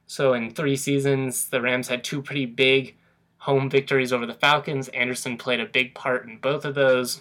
So, 0.06 0.32
in 0.34 0.50
three 0.50 0.76
seasons, 0.76 1.48
the 1.48 1.60
Rams 1.60 1.88
had 1.88 2.02
two 2.02 2.22
pretty 2.22 2.46
big 2.46 2.96
home 3.38 3.70
victories 3.70 4.12
over 4.12 4.26
the 4.26 4.34
Falcons. 4.34 4.88
Anderson 4.88 5.38
played 5.38 5.60
a 5.60 5.66
big 5.66 5.94
part 5.94 6.26
in 6.26 6.38
both 6.38 6.64
of 6.64 6.74
those. 6.74 7.20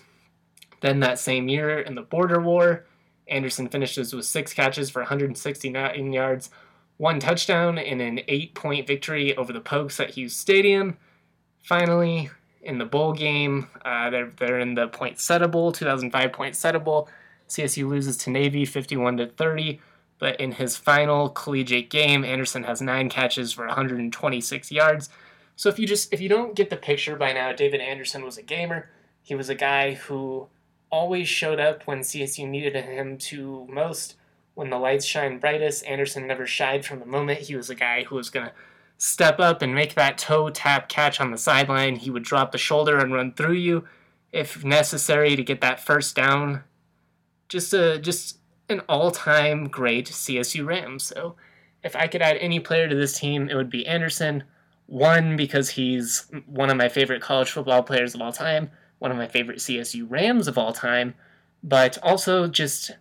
Then, 0.82 1.00
that 1.02 1.20
same 1.20 1.48
year, 1.48 1.80
in 1.80 1.96
the 1.96 2.02
Border 2.02 2.42
War, 2.42 2.86
Anderson 3.30 3.68
finishes 3.68 4.14
with 4.14 4.26
six 4.26 4.54
catches 4.54 4.90
for 4.90 5.02
169 5.02 6.14
yards, 6.14 6.50
one 6.98 7.20
touchdown, 7.20 7.78
in 7.78 8.02
an 8.02 8.22
eight 8.28 8.56
point 8.56 8.88
victory 8.88 9.36
over 9.38 9.54
the 9.54 9.62
Pokes 9.62 10.00
at 10.00 10.12
Hughes 10.12 10.36
Stadium. 10.36 10.98
Finally, 11.64 12.30
in 12.62 12.78
the 12.78 12.86
bowl 12.86 13.14
game, 13.14 13.68
uh, 13.86 14.10
they're, 14.10 14.32
they're 14.38 14.60
in 14.60 14.76
the 14.76 14.88
Poinsettia 14.88 15.48
Bowl, 15.48 15.72
2005 15.72 16.34
Poinsettia 16.34 16.80
Bowl. 16.80 17.10
CSU 17.50 17.88
loses 17.88 18.18
to 18.18 18.30
Navy 18.30 18.66
51 18.66 19.18
to 19.18 19.28
30, 19.28 19.80
but 20.20 20.40
in 20.40 20.52
his 20.54 20.76
final 20.76 21.30
collegiate 21.30 21.90
game, 21.90 22.26
Anderson 22.26 22.64
has 22.64 22.82
nine 22.82 23.10
catches 23.10 23.54
for 23.54 23.66
126 23.68 24.72
yards. 24.72 25.10
So 25.56 25.70
if 25.70 25.80
you 25.80 25.88
just 25.88 26.14
if 26.14 26.22
you 26.22 26.30
don't 26.30 26.56
get 26.56 26.70
the 26.70 26.78
picture 26.78 27.16
by 27.16 27.34
now, 27.34 27.52
David 27.52 27.82
Anderson 27.82 28.24
was 28.24 28.38
a 28.38 28.44
gamer. 28.44 28.90
He 29.24 29.34
was 29.34 29.50
a 29.50 29.56
guy 29.56 29.94
who 29.94 30.48
always 30.90 31.28
showed 31.28 31.60
up 31.60 31.84
when 31.84 32.00
CSU 32.00 32.48
needed 32.48 32.76
him 32.76 33.18
to 33.18 33.68
most. 33.70 34.16
When 34.54 34.70
the 34.70 34.80
lights 34.80 35.06
shine 35.06 35.40
brightest, 35.40 35.86
Anderson 35.86 36.26
never 36.26 36.48
shied 36.48 36.86
from 36.86 37.00
the 37.00 37.06
moment. 37.06 37.42
He 37.42 37.56
was 37.56 37.70
a 37.70 37.76
guy 37.76 38.04
who 38.04 38.16
was 38.16 38.30
going 38.30 38.48
to 38.48 38.54
step 38.98 39.40
up 39.40 39.62
and 39.62 39.76
make 39.76 39.94
that 39.94 40.18
toe 40.18 40.50
tap 40.50 40.90
catch 40.90 41.22
on 41.22 41.32
the 41.32 41.38
sideline. 41.38 41.98
He 41.98 42.10
would 42.10 42.24
drop 42.24 42.52
the 42.52 42.58
shoulder 42.58 42.98
and 42.98 43.14
run 43.14 43.34
through 43.34 43.54
you 43.54 43.86
if 44.32 44.64
necessary 44.64 45.36
to 45.36 45.44
get 45.44 45.62
that 45.62 45.80
first 45.80 46.16
down. 46.16 46.64
Just 47.50 47.74
a 47.74 48.00
just 48.00 48.40
an 48.70 48.82
all-time 48.90 49.68
great 49.70 50.08
CSU 50.08 50.66
Ram. 50.66 51.00
So 51.00 51.36
if 51.84 51.96
I 51.96 52.08
could 52.08 52.22
add 52.22 52.38
any 52.38 52.60
player 52.60 52.90
to 52.90 52.96
this 52.96 53.18
team, 53.18 53.50
it 53.50 53.56
would 53.56 53.70
be 53.70 53.86
Anderson. 53.88 54.44
One 54.88 55.38
because 55.38 55.70
he's 55.70 56.26
one 56.46 56.70
of 56.70 56.78
my 56.78 56.90
favorite 56.90 57.22
college 57.22 57.52
football 57.52 57.84
players 57.84 58.16
of 58.16 58.22
all 58.22 58.32
time 58.32 58.72
one 59.00 59.12
of 59.12 59.18
my 59.18 59.28
favorite 59.28 59.60
CSU 59.60 60.10
Rams 60.10 60.48
of 60.48 60.58
all 60.58 60.74
time, 60.74 61.16
but 61.64 61.98
also 62.02 62.48
just 62.48 62.92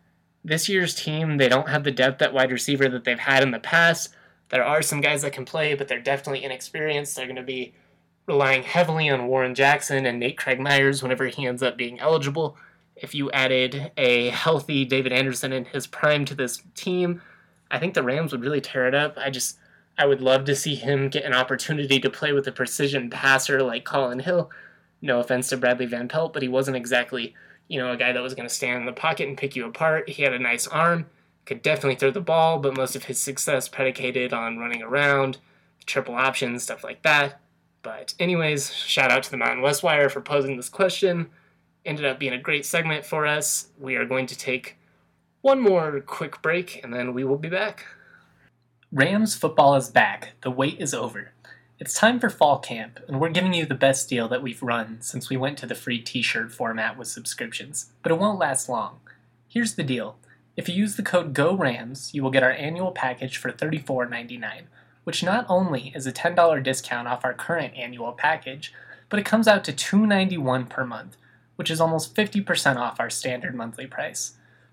this 0.45 0.69
year's 0.69 0.95
team, 0.95 1.39
they 1.39 1.49
don't 1.49 1.69
have 1.69 1.85
the 1.85 1.91
depth 1.91 2.23
at 2.23 2.33
wide 2.33 2.53
receiver 2.53 2.89
that 2.89 3.05
they've 3.05 3.19
had 3.19 3.43
in 3.43 3.51
the 3.51 3.59
past. 3.59 4.15
There 4.51 4.65
are 4.65 4.83
some 4.83 5.01
guys 5.01 5.23
that 5.23 5.33
can 5.33 5.45
play, 5.45 5.75
but 5.75 5.89
they're 5.89 6.01
definitely 6.01 6.45
inexperienced. 6.45 7.17
They're 7.17 7.27
going 7.27 7.37
to 7.37 7.43
be 7.43 7.75
relying 8.27 8.63
heavily 8.63 9.09
on 9.09 9.27
Warren 9.27 9.55
Jackson 9.55 10.07
and 10.07 10.21
Nate 10.21 10.37
Craig 10.37 10.61
Myers 10.61 11.03
whenever 11.03 11.27
he 11.27 11.47
ends 11.47 11.63
up 11.63 11.77
being 11.77 11.99
eligible. 11.99 12.57
If 12.95 13.15
you 13.15 13.31
added 13.33 13.93
a 13.97 14.31
healthy 14.31 14.85
David 14.85 15.13
Anderson 15.13 15.53
in 15.53 15.65
his 15.65 15.87
prime 15.87 16.25
to 16.27 16.35
this 16.35 16.63
team, 16.75 17.23
I 17.71 17.79
think 17.79 17.95
the 17.95 18.03
Rams 18.03 18.33
would 18.33 18.43
really 18.43 18.61
tear 18.61 18.87
it 18.87 18.95
up. 18.95 19.17
I 19.19 19.31
just 19.31 19.59
I 19.99 20.07
would 20.07 20.21
love 20.21 20.45
to 20.45 20.55
see 20.55 20.75
him 20.75 21.09
get 21.09 21.25
an 21.25 21.35
opportunity 21.35 21.99
to 22.01 22.11
play 22.11 22.33
with 22.33 22.47
a 22.47 22.53
precision 22.53 23.11
passer 23.11 23.63
like 23.63 23.85
Collin 23.85 24.19
Hill 24.19 24.51
no 25.03 25.21
offense 25.21 25.49
to 25.49 25.57
Bradley 25.57 25.87
Van 25.87 26.09
Pelt, 26.09 26.33
but 26.33 26.43
he 26.43 26.49
wasn't 26.49 26.77
exactly, 26.77 27.35
you 27.69 27.79
know, 27.79 27.93
a 27.93 27.97
guy 27.97 28.13
that 28.13 28.23
was 28.23 28.35
going 28.35 28.49
to 28.49 28.55
stand 28.55 28.81
in 28.81 28.87
the 28.87 28.93
pocket 28.93 29.29
and 29.29 29.37
pick 29.37 29.57
you 29.57 29.67
apart. 29.67 30.09
He 30.09 30.23
had 30.23 30.33
a 30.33 30.39
nice 30.39 30.67
arm, 30.67 31.07
could 31.45 31.63
definitely 31.63 31.97
throw 31.97 32.11
the 32.11 32.21
ball, 32.21 32.59
but 32.59 32.77
most 32.77 32.97
of 32.97 33.05
his 33.05 33.21
success 33.21 33.69
predicated 33.69 34.33
on 34.33 34.59
running 34.59 34.83
around, 34.83 35.39
triple 35.87 36.15
options, 36.15 36.63
stuff 36.63 36.83
like 36.83 37.03
that. 37.03 37.41
But, 37.83 38.15
anyways, 38.19 38.75
shout 38.75 39.13
out 39.13 39.23
to 39.25 39.31
the 39.31 39.37
Mountain 39.37 39.63
West 39.63 39.83
Wire 39.83 40.09
for 40.09 40.21
posing 40.21 40.57
this 40.57 40.69
question. 40.69 41.29
Ended 41.85 42.05
up 42.05 42.19
being 42.19 42.33
a 42.33 42.39
great 42.39 42.67
segment 42.67 43.05
for 43.05 43.27
us. 43.27 43.69
We 43.79 43.95
are 43.95 44.05
going 44.05 44.27
to 44.27 44.37
take 44.37 44.77
one 45.41 45.61
more 45.61 46.01
quick 46.01 46.43
break 46.43 46.83
and 46.83 46.93
then 46.93 47.15
we 47.15 47.23
will 47.23 47.39
be 47.39 47.49
back. 47.49 47.87
Rams 48.91 49.37
football 49.37 49.77
is 49.77 49.89
back. 49.89 50.33
The 50.43 50.51
wait 50.51 50.81
is 50.81 50.93
over. 50.93 51.31
It's 51.79 51.93
time 51.93 52.19
for 52.19 52.31
fall 52.31 52.59
camp, 52.59 53.01
and 53.07 53.21
we're 53.21 53.29
giving 53.29 53.53
you 53.53 53.67
the 53.67 53.75
best 53.75 54.09
deal 54.09 54.29
that 54.29 54.43
we've 54.43 54.63
run 54.63 55.03
since 55.03 55.29
we 55.29 55.37
went 55.37 55.59
to 55.59 55.67
the 55.67 55.75
free 55.75 56.01
t 56.01 56.23
shirt 56.23 56.51
format 56.51 56.97
with 56.97 57.07
subscriptions, 57.07 57.93
but 58.03 58.11
it 58.11 58.19
won't 58.19 58.39
last 58.39 58.67
long. 58.67 59.01
Here's 59.47 59.75
the 59.75 59.83
deal 59.83 60.17
if 60.57 60.71
you 60.71 60.75
use 60.75 60.97
the 60.97 61.03
code 61.03 61.35
GORAMS, 61.35 62.15
you 62.15 62.23
will 62.23 62.31
get 62.31 62.43
our 62.43 62.53
annual 62.53 62.93
package 62.93 63.37
for 63.37 63.53
$34.99, 63.53 64.63
which 65.05 65.23
not 65.23 65.45
only 65.51 65.93
is 65.95 66.07
a 66.07 66.13
$10 66.13 66.63
discount 66.63 67.09
off 67.09 67.27
our 67.27 67.35
current 67.35 67.75
annual 67.77 68.13
package, 68.13 68.73
but 69.11 69.21
it 69.21 69.27
comes 69.27 69.47
out 69.47 69.63
to 69.65 69.73
291 69.75 70.65
per 70.69 70.87
month, 70.87 71.19
which 71.57 71.71
is 71.71 71.79
almost 71.79 72.15
50% 72.15 72.77
off 72.77 72.99
our 72.99 73.11
standard 73.11 73.55
monthly 73.55 73.87
price. 73.87 74.33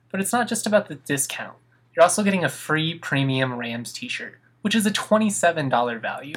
But 0.09 0.21
it's 0.21 0.31
not 0.31 0.47
just 0.47 0.65
about 0.65 0.87
the 0.87 0.95
discount, 0.95 1.57
you're 1.93 2.03
also 2.03 2.23
getting 2.23 2.45
a 2.45 2.49
free 2.49 2.97
premium 2.97 3.55
Rams 3.55 3.91
t 3.91 4.07
shirt, 4.07 4.39
which 4.61 4.73
is 4.73 4.85
a 4.85 4.91
$27 4.91 5.99
value. 6.01 6.35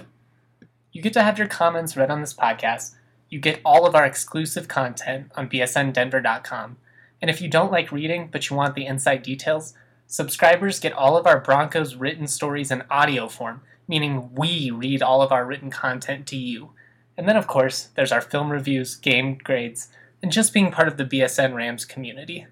You 0.97 1.03
get 1.03 1.13
to 1.13 1.23
have 1.23 1.37
your 1.37 1.47
comments 1.47 1.95
read 1.95 2.11
on 2.11 2.23
this 2.23 2.33
podcast. 2.33 2.95
You 3.29 3.39
get 3.39 3.61
all 3.67 3.85
of 3.85 3.95
our 3.95 4.07
exclusive 4.07 4.67
content 4.67 5.31
on 5.37 5.47
bsndenver.com. 5.47 6.79
And 7.21 7.31
if 7.31 7.43
you 7.43 7.51
don't 7.51 7.71
like 7.71 7.93
reading 7.93 8.31
but 8.33 8.49
you 8.49 8.57
want 8.57 8.75
the 8.75 8.87
inside 8.87 9.23
details, 9.23 9.75
subscribers 10.07 10.81
get 10.81 10.95
all 10.95 11.19
of 11.19 11.27
our 11.27 11.39
Broncos 11.39 11.97
written 11.97 12.27
stories 12.27 12.71
in 12.71 12.83
audio 12.91 13.29
form, 13.29 13.61
meaning 13.87 14.35
we 14.35 14.71
read 14.71 15.03
all 15.03 15.21
of 15.21 15.33
our 15.33 15.45
written 15.45 15.69
content 15.69 16.27
to 16.29 16.37
you. 16.39 16.71
And 17.15 17.29
then, 17.29 17.37
of 17.37 17.47
course, 17.47 17.91
there's 17.95 18.11
our 18.11 18.23
film 18.23 18.51
reviews, 18.51 18.97
game 18.97 19.37
grades, 19.45 19.91
and 20.23 20.33
just 20.33 20.55
being 20.55 20.73
part 20.73 20.89
of 20.89 20.97
the 20.97 21.05
BSN 21.05 21.53
Rams 21.53 21.85
community. 21.85 22.47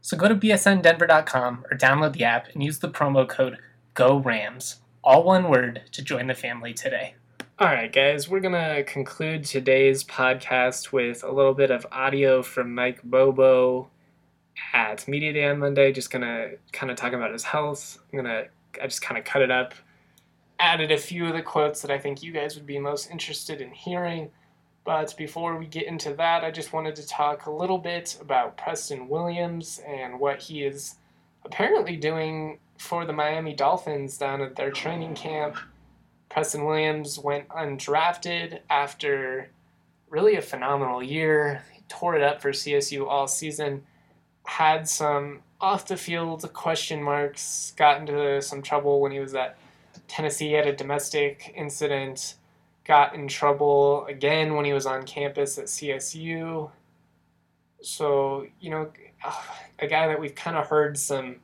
So 0.00 0.16
go 0.16 0.26
to 0.26 0.34
bsndenver.com 0.34 1.66
or 1.70 1.78
download 1.78 2.14
the 2.14 2.24
app 2.24 2.48
and 2.52 2.64
use 2.64 2.80
the 2.80 2.90
promo 2.90 3.28
code 3.28 3.58
GORAMS, 3.94 4.78
all 5.04 5.22
one 5.22 5.48
word, 5.48 5.82
to 5.92 6.02
join 6.02 6.26
the 6.26 6.34
family 6.34 6.74
today. 6.74 7.14
All 7.58 7.68
right, 7.68 7.90
guys, 7.90 8.28
we're 8.28 8.40
going 8.40 8.52
to 8.52 8.84
conclude 8.84 9.46
today's 9.46 10.04
podcast 10.04 10.92
with 10.92 11.24
a 11.24 11.32
little 11.32 11.54
bit 11.54 11.70
of 11.70 11.86
audio 11.90 12.42
from 12.42 12.74
Mike 12.74 13.02
Bobo 13.02 13.88
at 14.74 15.08
Media 15.08 15.32
Day 15.32 15.48
on 15.48 15.60
Monday. 15.60 15.90
Just 15.90 16.10
going 16.10 16.20
to 16.20 16.58
kind 16.72 16.92
of 16.92 16.98
talk 16.98 17.14
about 17.14 17.32
his 17.32 17.44
health. 17.44 17.98
I'm 18.12 18.22
going 18.22 18.30
to, 18.30 18.48
I 18.82 18.86
just 18.86 19.00
kind 19.00 19.16
of 19.16 19.24
cut 19.24 19.40
it 19.40 19.50
up, 19.50 19.72
added 20.60 20.92
a 20.92 20.98
few 20.98 21.28
of 21.28 21.32
the 21.32 21.40
quotes 21.40 21.80
that 21.80 21.90
I 21.90 21.96
think 21.96 22.22
you 22.22 22.30
guys 22.30 22.56
would 22.56 22.66
be 22.66 22.78
most 22.78 23.10
interested 23.10 23.62
in 23.62 23.70
hearing. 23.70 24.28
But 24.84 25.16
before 25.16 25.56
we 25.56 25.64
get 25.64 25.86
into 25.86 26.12
that, 26.12 26.44
I 26.44 26.50
just 26.50 26.74
wanted 26.74 26.94
to 26.96 27.06
talk 27.06 27.46
a 27.46 27.50
little 27.50 27.78
bit 27.78 28.18
about 28.20 28.58
Preston 28.58 29.08
Williams 29.08 29.80
and 29.88 30.20
what 30.20 30.42
he 30.42 30.62
is 30.62 30.96
apparently 31.46 31.96
doing 31.96 32.58
for 32.76 33.06
the 33.06 33.14
Miami 33.14 33.54
Dolphins 33.54 34.18
down 34.18 34.42
at 34.42 34.56
their 34.56 34.70
training 34.70 35.14
camp 35.14 35.56
Preston 36.36 36.66
Williams 36.66 37.18
went 37.18 37.48
undrafted 37.48 38.58
after 38.68 39.48
really 40.10 40.36
a 40.36 40.42
phenomenal 40.42 41.02
year. 41.02 41.62
He 41.72 41.80
tore 41.88 42.14
it 42.14 42.22
up 42.22 42.42
for 42.42 42.50
CSU 42.50 43.08
all 43.08 43.26
season. 43.26 43.84
Had 44.44 44.86
some 44.86 45.40
off 45.62 45.86
the 45.86 45.96
field 45.96 46.52
question 46.52 47.02
marks, 47.02 47.72
got 47.78 48.00
into 48.00 48.42
some 48.42 48.60
trouble 48.60 49.00
when 49.00 49.12
he 49.12 49.18
was 49.18 49.34
at 49.34 49.56
Tennessee. 50.08 50.48
He 50.48 50.52
had 50.52 50.66
a 50.66 50.76
domestic 50.76 51.54
incident, 51.56 52.34
got 52.84 53.14
in 53.14 53.28
trouble 53.28 54.04
again 54.04 54.56
when 54.56 54.66
he 54.66 54.74
was 54.74 54.84
on 54.84 55.06
campus 55.06 55.56
at 55.56 55.68
CSU. 55.68 56.70
So, 57.80 58.46
you 58.60 58.68
know, 58.68 58.90
a 59.78 59.86
guy 59.86 60.06
that 60.08 60.20
we've 60.20 60.34
kind 60.34 60.58
of 60.58 60.66
heard 60.66 60.98
some 60.98 61.36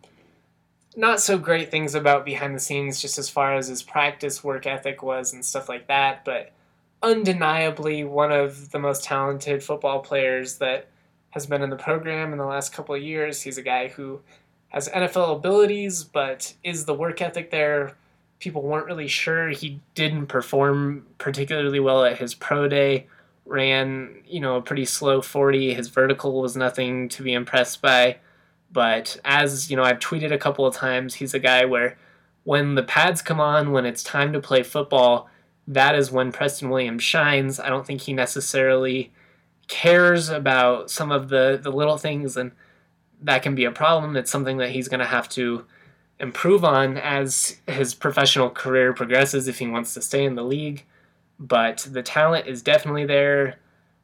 not 0.97 1.21
so 1.21 1.39
great 1.39 1.71
things 1.71 1.95
about 1.95 2.25
behind 2.25 2.55
the 2.55 2.61
scenes, 2.61 3.01
just 3.01 3.19
as 3.19 3.29
far 3.29 3.55
as 3.55 3.69
his 3.69 3.83
practice 3.83 4.45
work 4.45 4.67
ethic 4.67 5.03
was 5.03 5.33
and 5.33 5.45
stuff 5.45 5.69
like 5.69 5.87
that, 5.89 6.25
but 6.25 6.53
undeniably 7.03 8.05
one 8.05 8.33
of 8.33 8.71
the 8.71 8.79
most 8.79 9.05
talented 9.05 9.63
football 9.63 10.01
players 10.01 10.59
that 10.59 10.89
has 11.31 11.47
been 11.47 11.63
in 11.63 11.71
the 11.71 11.77
program 11.77 12.33
in 12.33 12.39
the 12.39 12.45
last 12.45 12.73
couple 12.73 12.95
of 12.95 13.03
years. 13.03 13.43
He's 13.43 13.59
a 13.59 13.63
guy 13.63 13.89
who 13.89 14.21
has 14.69 14.89
NFL 14.89 15.37
abilities, 15.37 16.05
but 16.05 16.55
is 16.63 16.85
the 16.85 16.95
work 16.95 17.21
ethic 17.21 17.51
there? 17.51 17.97
People 18.39 18.63
weren't 18.63 18.87
really 18.87 19.09
sure. 19.09 19.49
He 19.49 19.81
didn't 19.95 20.27
perform 20.27 21.07
particularly 21.19 21.81
well 21.81 22.05
at 22.05 22.19
his 22.19 22.35
pro 22.35 22.69
day. 22.69 23.07
Ran, 23.45 24.23
you 24.27 24.41
know, 24.41 24.57
a 24.57 24.63
pretty 24.63 24.85
slow 24.85 25.21
40. 25.21 25.75
His 25.75 25.89
vertical 25.89 26.41
was 26.41 26.57
nothing 26.57 27.09
to 27.11 27.23
be 27.23 27.33
impressed 27.33 27.83
by. 27.83 28.19
But 28.73 29.19
as 29.25 29.71
you 29.71 29.77
know, 29.77 29.83
I've 29.83 29.99
tweeted 29.99 30.33
a 30.33 30.39
couple 30.39 30.67
of 30.67 30.75
times, 30.75 31.15
he's 31.15 31.35
a 31.35 31.39
guy 31.39 31.65
where 31.65 31.99
when 32.45 32.75
the 32.75 32.83
pads 32.83 33.23
come 33.23 33.41
on, 33.41 33.73
when 33.73 33.85
it's 33.85 34.03
time 34.03 34.33
to 34.33 34.41
play 34.41 34.63
football, 34.63 35.29
that 35.69 35.95
is 35.95 36.11
when 36.11 36.33
Preston 36.33 36.71
Williams 36.71 37.03
shines. 37.03 37.61
I 37.61 37.69
don't 37.69 37.87
think 37.87 38.03
he 38.03 38.13
necessarily 38.13 39.13
cares 39.69 40.29
about 40.29 40.91
some 40.91 41.13
of 41.13 41.29
the, 41.29 41.59
the 41.63 41.71
little 41.71 41.99
things, 41.99 42.37
and 42.37 42.53
that 43.21 43.43
can 43.43 43.55
be 43.55 43.65
a 43.65 43.71
problem. 43.71 44.17
It's 44.17 44.31
something 44.31 44.57
that 44.57 44.71
he's 44.71 44.89
going 44.89 45.01
to 45.01 45.07
have 45.07 45.29
to 45.31 45.65
improve 46.19 46.65
on 46.65 46.97
as 46.99 47.61
his 47.67 47.95
professional 47.95 48.51
career 48.51 48.93
progresses 48.93 49.49
if 49.49 49.59
he 49.59 49.67
wants 49.67 49.95
to 49.95 50.03
stay 50.03 50.25
in 50.25 50.35
the 50.35 50.45
league. 50.45 50.85
But 51.39 51.87
the 51.91 52.03
talent 52.03 52.47
is 52.47 52.63
definitely 52.63 53.07
there. 53.07 53.59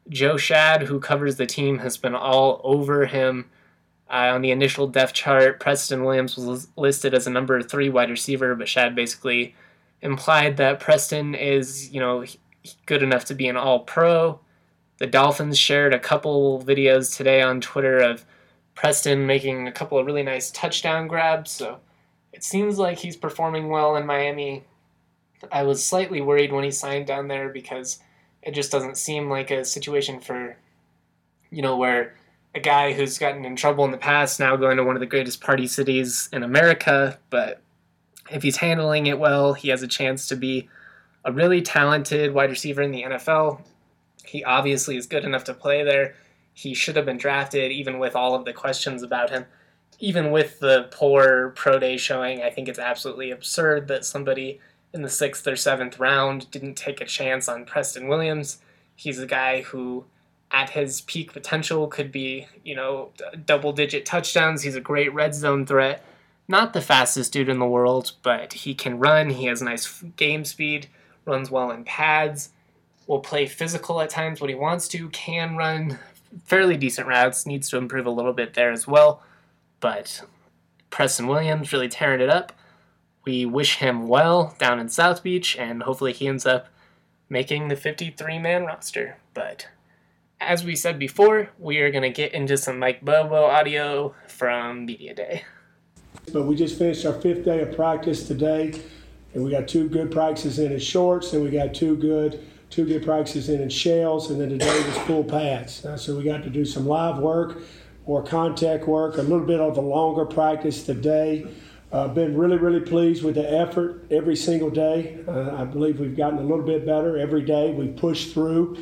Joe 0.09 0.35
Schad, 0.35 0.83
who 0.83 0.99
covers 0.99 1.37
the 1.37 1.45
team, 1.45 1.79
has 1.79 1.97
been 1.97 2.15
all 2.15 2.61
over 2.63 3.05
him 3.05 3.49
uh, 4.09 4.31
on 4.33 4.41
the 4.41 4.51
initial 4.51 4.87
depth 4.87 5.13
chart, 5.13 5.59
Preston 5.59 6.03
Williams 6.03 6.35
was 6.35 6.67
listed 6.75 7.13
as 7.13 7.27
a 7.27 7.31
number 7.31 7.61
three 7.61 7.89
wide 7.89 8.09
receiver, 8.09 8.55
but 8.55 8.67
Schad 8.67 8.95
basically 8.95 9.55
implied 10.01 10.57
that 10.57 10.79
Preston 10.79 11.35
is, 11.35 11.91
you 11.91 11.99
know, 11.99 12.25
good 12.85 13.03
enough 13.03 13.25
to 13.25 13.35
be 13.35 13.47
an 13.47 13.57
all 13.57 13.79
pro. 13.79 14.39
The 14.97 15.07
Dolphins 15.07 15.57
shared 15.57 15.93
a 15.93 15.99
couple 15.99 16.63
videos 16.63 17.15
today 17.15 17.41
on 17.41 17.61
Twitter 17.61 17.99
of 17.99 18.25
Preston 18.75 19.25
making 19.25 19.67
a 19.67 19.71
couple 19.71 19.97
of 19.97 20.05
really 20.05 20.23
nice 20.23 20.51
touchdown 20.51 21.07
grabs, 21.07 21.51
so 21.51 21.79
it 22.33 22.43
seems 22.43 22.77
like 22.77 22.97
he's 22.97 23.15
performing 23.15 23.69
well 23.69 23.95
in 23.95 24.05
Miami. 24.05 24.63
I 25.51 25.63
was 25.63 25.85
slightly 25.85 26.21
worried 26.21 26.51
when 26.51 26.63
he 26.63 26.71
signed 26.71 27.07
down 27.07 27.27
there 27.27 27.49
because 27.49 27.99
it 28.41 28.51
just 28.53 28.71
doesn't 28.71 28.97
seem 28.97 29.29
like 29.29 29.51
a 29.51 29.65
situation 29.65 30.19
for, 30.19 30.57
you 31.51 31.61
know, 31.61 31.77
where 31.77 32.15
a 32.55 32.59
guy 32.59 32.93
who's 32.93 33.17
gotten 33.17 33.45
in 33.45 33.55
trouble 33.55 33.85
in 33.85 33.91
the 33.91 33.97
past 33.97 34.39
now 34.39 34.55
going 34.55 34.77
to 34.77 34.83
one 34.83 34.95
of 34.95 34.99
the 34.99 35.05
greatest 35.05 35.41
party 35.41 35.67
cities 35.67 36.29
in 36.33 36.43
America. 36.43 37.17
But 37.29 37.61
if 38.31 38.43
he's 38.43 38.57
handling 38.57 39.07
it 39.07 39.19
well, 39.19 39.53
he 39.53 39.69
has 39.69 39.83
a 39.83 39.87
chance 39.87 40.27
to 40.27 40.35
be 40.35 40.67
a 41.25 41.31
really 41.31 41.61
talented 41.61 42.33
wide 42.33 42.49
receiver 42.49 42.81
in 42.81 42.91
the 42.91 43.03
NFL. 43.03 43.61
He 44.25 44.43
obviously 44.43 44.97
is 44.97 45.05
good 45.05 45.25
enough 45.25 45.43
to 45.45 45.53
play 45.53 45.83
there. 45.83 46.15
He 46.53 46.73
should 46.73 46.95
have 46.95 47.05
been 47.05 47.17
drafted, 47.17 47.71
even 47.71 47.99
with 47.99 48.15
all 48.15 48.35
of 48.35 48.45
the 48.45 48.53
questions 48.53 49.03
about 49.03 49.29
him. 49.29 49.45
Even 49.99 50.31
with 50.31 50.59
the 50.59 50.87
poor 50.91 51.49
pro 51.55 51.77
day 51.77 51.97
showing, 51.97 52.41
I 52.41 52.49
think 52.49 52.67
it's 52.67 52.79
absolutely 52.79 53.31
absurd 53.31 53.87
that 53.89 54.05
somebody 54.05 54.59
in 54.93 55.01
the 55.01 55.09
sixth 55.09 55.45
or 55.45 55.55
seventh 55.55 55.99
round 55.99 56.49
didn't 56.51 56.75
take 56.75 57.01
a 57.01 57.05
chance 57.05 57.47
on 57.47 57.65
Preston 57.65 58.07
Williams. 58.07 58.59
He's 58.95 59.19
a 59.19 59.27
guy 59.27 59.61
who 59.61 60.05
at 60.51 60.71
his 60.71 61.01
peak 61.01 61.31
potential 61.31 61.87
could 61.87 62.11
be, 62.11 62.47
you 62.63 62.75
know, 62.75 63.11
double 63.45 63.71
digit 63.71 64.05
touchdowns. 64.05 64.63
He's 64.63 64.75
a 64.75 64.81
great 64.81 65.13
red 65.13 65.35
zone 65.35 65.65
threat. 65.65 66.03
Not 66.47 66.73
the 66.73 66.81
fastest 66.81 67.31
dude 67.31 67.49
in 67.49 67.59
the 67.59 67.67
world, 67.67 68.13
but 68.23 68.53
he 68.53 68.73
can 68.73 68.97
run. 68.97 69.29
He 69.29 69.45
has 69.45 69.61
nice 69.61 70.01
game 70.15 70.43
speed, 70.45 70.87
runs 71.25 71.51
well 71.51 71.69
in 71.69 71.83
pads, 71.83 72.49
will 73.05 73.19
play 73.19 73.45
physical 73.45 74.01
at 74.01 74.09
times 74.09 74.41
when 74.41 74.49
he 74.49 74.55
wants 74.55 74.87
to, 74.89 75.09
can 75.09 75.55
run 75.55 75.99
fairly 76.45 76.77
decent 76.77 77.07
routes, 77.07 77.45
needs 77.45 77.69
to 77.69 77.77
improve 77.77 78.05
a 78.05 78.11
little 78.11 78.33
bit 78.33 78.55
there 78.55 78.71
as 78.71 78.87
well. 78.87 79.21
But 79.79 80.23
Preston 80.89 81.27
Williams 81.27 81.71
really 81.71 81.89
tearing 81.89 82.21
it 82.21 82.29
up. 82.29 82.53
We 83.25 83.45
wish 83.45 83.77
him 83.77 84.07
well 84.07 84.55
down 84.57 84.79
in 84.79 84.89
South 84.89 85.21
Beach, 85.21 85.55
and 85.57 85.83
hopefully 85.83 86.13
he 86.13 86.27
ends 86.27 86.45
up 86.45 86.67
making 87.29 87.67
the 87.67 87.75
53 87.75 88.39
man 88.39 88.65
roster. 88.65 89.17
But 89.35 89.67
as 90.39 90.63
we 90.63 90.75
said 90.75 90.97
before, 90.97 91.49
we 91.59 91.79
are 91.79 91.91
going 91.91 92.03
to 92.03 92.09
get 92.09 92.33
into 92.33 92.57
some 92.57 92.79
Mike 92.79 93.03
Bobo 93.03 93.45
audio 93.45 94.15
from 94.27 94.85
Media 94.85 95.13
Day. 95.13 95.43
But 96.31 96.43
we 96.43 96.55
just 96.55 96.77
finished 96.77 97.05
our 97.05 97.13
fifth 97.13 97.45
day 97.45 97.61
of 97.61 97.75
practice 97.75 98.27
today, 98.27 98.73
and 99.33 99.43
we 99.43 99.51
got 99.51 99.67
two 99.67 99.89
good 99.89 100.11
practices 100.11 100.59
in 100.59 100.71
in 100.71 100.79
shorts, 100.79 101.33
and 101.33 101.43
we 101.43 101.49
got 101.49 101.73
two 101.73 101.95
good 101.97 102.43
two 102.69 102.85
good 102.85 103.03
practices 103.03 103.49
in 103.49 103.61
in 103.61 103.69
shells, 103.69 104.29
and 104.29 104.39
then 104.39 104.49
today 104.49 104.85
was 104.85 104.97
full 104.99 105.23
pads. 105.23 105.83
Uh, 105.85 105.97
so 105.97 106.15
we 106.15 106.23
got 106.23 106.43
to 106.43 106.49
do 106.49 106.63
some 106.63 106.85
live 106.85 107.17
work, 107.17 107.61
or 108.05 108.23
contact 108.23 108.87
work, 108.87 109.17
a 109.17 109.21
little 109.21 109.45
bit 109.45 109.59
of 109.59 109.77
a 109.77 109.81
longer 109.81 110.25
practice 110.25 110.83
today. 110.83 111.47
Uh, 111.91 112.07
been 112.07 112.37
really, 112.37 112.57
really 112.57 112.79
pleased 112.79 113.23
with 113.23 113.33
the 113.33 113.51
effort 113.51 114.05
every 114.11 114.35
single 114.35 114.69
day. 114.69 115.17
Uh, 115.27 115.55
I 115.55 115.65
believe 115.65 115.99
we've 115.99 116.15
gotten 116.15 116.37
a 116.37 116.43
little 116.43 116.65
bit 116.65 116.85
better 116.85 117.17
every 117.17 117.41
day. 117.41 117.71
We 117.71 117.87
pushed 117.87 118.33
through 118.33 118.77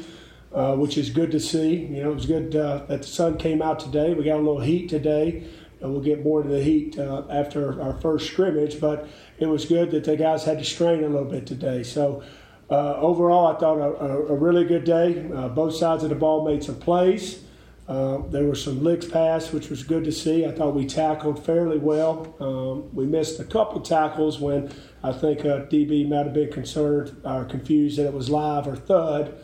uh, 0.58 0.76
which 0.76 0.98
is 0.98 1.12
good 1.12 1.30
to 1.30 1.40
see. 1.40 1.76
You 1.76 2.04
know, 2.04 2.12
it 2.12 2.16
was 2.16 2.26
good 2.26 2.56
uh, 2.56 2.86
that 2.88 3.04
the 3.04 3.08
sun 3.08 3.38
came 3.38 3.62
out 3.62 3.80
today. 3.80 4.16
We 4.16 4.24
got 4.24 4.38
a 4.38 4.42
little 4.42 4.60
heat 4.60 4.90
today, 4.90 5.48
and 5.80 5.92
we'll 5.92 6.02
get 6.02 6.24
more 6.24 6.42
to 6.42 6.50
the 6.50 6.64
heat 6.64 6.98
uh, 6.98 7.26
after 7.30 7.80
our 7.80 7.94
first 7.94 8.32
scrimmage. 8.32 8.82
But 8.82 9.08
it 9.38 9.46
was 9.46 9.66
good 9.66 9.92
that 9.92 10.06
the 10.06 10.18
guys 10.18 10.46
had 10.46 10.58
to 10.58 10.66
strain 10.66 11.04
a 11.04 11.10
little 11.10 11.30
bit 11.30 11.46
today. 11.46 11.84
So 11.84 12.24
uh, 12.72 12.96
overall, 12.96 13.56
I 13.56 13.60
thought 13.60 13.78
a, 13.78 14.34
a, 14.34 14.36
really 14.36 14.66
good 14.66 14.84
day. 14.84 15.30
Uh, 15.32 15.48
both 15.48 15.76
sides 15.76 16.04
of 16.04 16.10
the 16.10 16.16
ball 16.16 16.44
made 16.44 16.64
some 16.64 16.80
plays. 16.80 17.44
Uh, 17.88 18.18
there 18.30 18.46
were 18.46 18.56
some 18.56 18.84
licks 18.84 19.06
passed, 19.06 19.54
which 19.54 19.70
was 19.70 19.84
good 19.84 20.06
to 20.06 20.12
see. 20.12 20.44
I 20.44 20.52
thought 20.52 20.74
we 20.74 20.88
tackled 20.88 21.46
fairly 21.46 21.78
well. 21.78 22.36
Um, 22.40 22.96
we 22.96 23.06
missed 23.06 23.40
a 23.40 23.46
couple 23.46 23.80
tackles 23.80 24.40
when 24.40 24.72
I 25.04 25.14
think 25.14 25.42
DB 25.42 26.10
might 26.10 26.26
have 26.26 26.34
been 26.34 26.52
concerned 26.52 27.16
or 27.24 27.46
confused 27.46 28.00
that 28.00 28.08
it 28.08 28.14
was 28.14 28.28
live 28.28 28.68
or 28.68 28.76
thud 28.76 29.38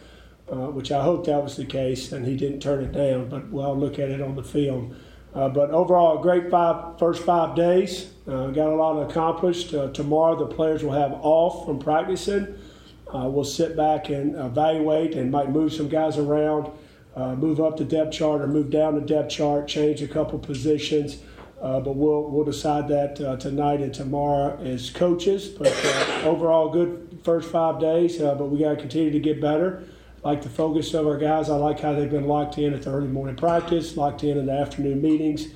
uh, 0.51 0.67
which 0.67 0.91
I 0.91 1.01
hope 1.01 1.25
that 1.25 1.41
was 1.41 1.55
the 1.55 1.65
case, 1.65 2.11
and 2.11 2.25
he 2.25 2.35
didn't 2.35 2.59
turn 2.59 2.83
it 2.83 2.91
down. 2.91 3.29
But 3.29 3.49
we'll 3.49 3.77
look 3.77 3.97
at 3.97 4.09
it 4.09 4.21
on 4.21 4.35
the 4.35 4.43
film. 4.43 4.95
Uh, 5.33 5.49
but 5.49 5.71
overall, 5.71 6.19
a 6.19 6.21
great 6.21 6.51
five 6.51 6.99
first 6.99 7.23
five 7.23 7.55
days. 7.55 8.11
Uh, 8.27 8.47
got 8.47 8.67
a 8.67 8.75
lot 8.75 9.09
accomplished. 9.09 9.73
Uh, 9.73 9.89
tomorrow, 9.91 10.37
the 10.37 10.53
players 10.53 10.83
will 10.83 10.91
have 10.91 11.13
off 11.21 11.65
from 11.65 11.79
practicing. 11.79 12.55
Uh, 13.13 13.27
we'll 13.29 13.43
sit 13.43 13.75
back 13.77 14.09
and 14.09 14.35
evaluate 14.35 15.15
and 15.15 15.31
might 15.31 15.49
move 15.49 15.71
some 15.73 15.87
guys 15.87 16.17
around, 16.17 16.69
move 17.15 17.59
up 17.59 17.77
the 17.77 17.85
depth 17.85 18.11
chart 18.11 18.41
or 18.41 18.47
move 18.47 18.69
down 18.69 18.95
the 18.95 19.01
depth 19.01 19.29
chart, 19.29 19.67
change 19.67 20.01
a 20.01 20.07
couple 20.07 20.37
positions. 20.39 21.17
but 21.61 21.95
we'll 21.95 22.29
we'll 22.29 22.45
decide 22.45 22.87
that 22.87 23.15
tonight 23.39 23.81
and 23.81 23.93
tomorrow 23.93 24.59
as 24.61 24.89
coaches. 24.89 25.47
But 25.47 25.67
overall, 26.25 26.69
good 26.69 27.19
first 27.23 27.49
five 27.49 27.79
days. 27.79 28.17
but 28.17 28.49
we 28.49 28.59
got 28.59 28.71
to 28.71 28.77
continue 28.77 29.11
to 29.11 29.19
get 29.19 29.39
better 29.39 29.83
like 30.23 30.41
the 30.41 30.49
focus 30.49 30.93
of 30.93 31.05
our 31.05 31.17
guys. 31.17 31.49
I 31.49 31.55
like 31.55 31.79
how 31.79 31.93
they've 31.93 32.09
been 32.09 32.27
locked 32.27 32.57
in 32.57 32.73
at 32.73 32.83
the 32.83 32.91
early 32.91 33.07
morning 33.07 33.35
practice, 33.35 33.97
locked 33.97 34.23
in 34.23 34.37
in 34.37 34.45
the 34.45 34.53
afternoon 34.53 35.01
meetings, 35.01 35.47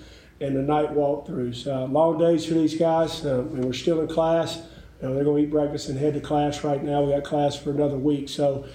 and 0.41 0.55
the 0.55 0.61
night 0.61 0.93
walkthroughs. 0.93 1.67
Uh, 1.67 1.85
long 1.85 2.17
days 2.17 2.45
for 2.45 2.53
these 2.53 2.77
guys, 2.77 3.25
uh, 3.25 3.39
and 3.39 3.63
we're 3.63 3.73
still 3.73 4.01
in 4.01 4.07
class. 4.07 4.61
You 5.01 5.07
know, 5.07 5.15
they're 5.15 5.23
going 5.23 5.43
to 5.43 5.47
eat 5.47 5.51
breakfast 5.51 5.89
and 5.89 5.97
head 5.97 6.15
to 6.15 6.19
class 6.19 6.63
right 6.63 6.83
now. 6.83 7.03
We 7.03 7.11
got 7.11 7.23
class 7.23 7.55
for 7.55 7.71
another 7.71 7.97
week, 7.97 8.29
so 8.29 8.65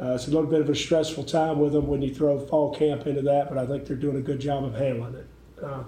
uh, 0.00 0.14
it's 0.14 0.26
a 0.26 0.30
little 0.30 0.48
bit 0.48 0.60
of 0.60 0.70
a 0.70 0.74
stressful 0.74 1.24
time 1.24 1.58
with 1.58 1.72
them 1.72 1.86
when 1.86 2.02
you 2.02 2.14
throw 2.14 2.38
fall 2.46 2.74
camp 2.74 3.06
into 3.06 3.22
that. 3.22 3.48
But 3.48 3.58
I 3.58 3.66
think 3.66 3.86
they're 3.86 3.96
doing 3.96 4.16
a 4.16 4.22
good 4.22 4.40
job 4.40 4.64
of 4.64 4.74
handling 4.74 5.14
it. 5.16 5.26
Uh, 5.62 5.84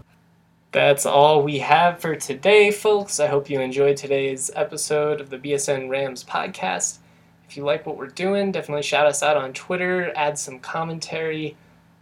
that's 0.73 1.07
all 1.07 1.43
we 1.43 1.61
have 1.61 2.01
for 2.01 2.17
today, 2.17 2.73
folks. 2.73 3.21
I 3.21 3.29
hope 3.29 3.49
you 3.49 3.61
enjoyed 3.61 3.97
today's 3.97 4.51
episode 4.57 5.21
of 5.21 5.31
the 5.31 5.39
BSN 5.39 5.89
Rams 5.89 6.25
podcast. 6.25 6.99
If 7.49 7.57
you 7.57 7.65
like 7.65 7.87
what 7.87 7.97
we're 7.97 8.07
doing, 8.07 8.53
definitely 8.53 8.83
shout 8.83 9.07
us 9.07 9.23
out 9.23 9.37
on 9.37 9.53
Twitter, 9.53 10.13
add 10.17 10.39
some 10.39 10.59
commentary. 10.59 11.57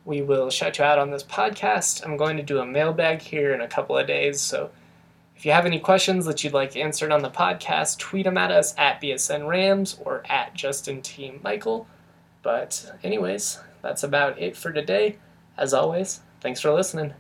We 0.05 0.23
will 0.23 0.51
shout 0.51 0.79
you 0.79 0.85
out 0.85 0.99
on 0.99 1.11
this 1.11 1.23
podcast. 1.23 2.05
I'm 2.05 2.17
going 2.17 2.37
to 2.37 2.43
do 2.43 2.59
a 2.59 2.67
mailbag 2.67 3.21
here 3.21 3.55
in 3.55 3.61
a 3.61 3.69
couple 3.69 3.97
of 3.97 4.07
days, 4.07 4.41
so 4.41 4.71
if 5.43 5.47
you 5.47 5.51
have 5.51 5.67
any 5.67 5.81
questions 5.81 6.25
that 6.27 6.45
you'd 6.45 6.53
like 6.53 6.77
answered 6.77 7.11
on 7.11 7.23
the 7.23 7.29
podcast, 7.29 7.99
tweet 7.99 8.27
them 8.27 8.39
at 8.39 8.53
us 8.53 8.75
at 8.79 9.01
BSN 9.01 9.49
Rams 9.49 9.99
or 10.05 10.23
at 10.29 10.55
Justin 10.55 11.03
T. 11.03 11.33
Michael. 11.43 11.89
But, 12.43 12.93
anyways, 13.03 13.59
that's 13.83 14.05
about 14.05 14.41
it 14.41 14.57
for 14.57 14.73
today. 14.73 15.17
As 15.59 15.75
always, 15.75 16.21
thanks 16.41 16.61
for 16.61 16.71
listening. 16.71 17.15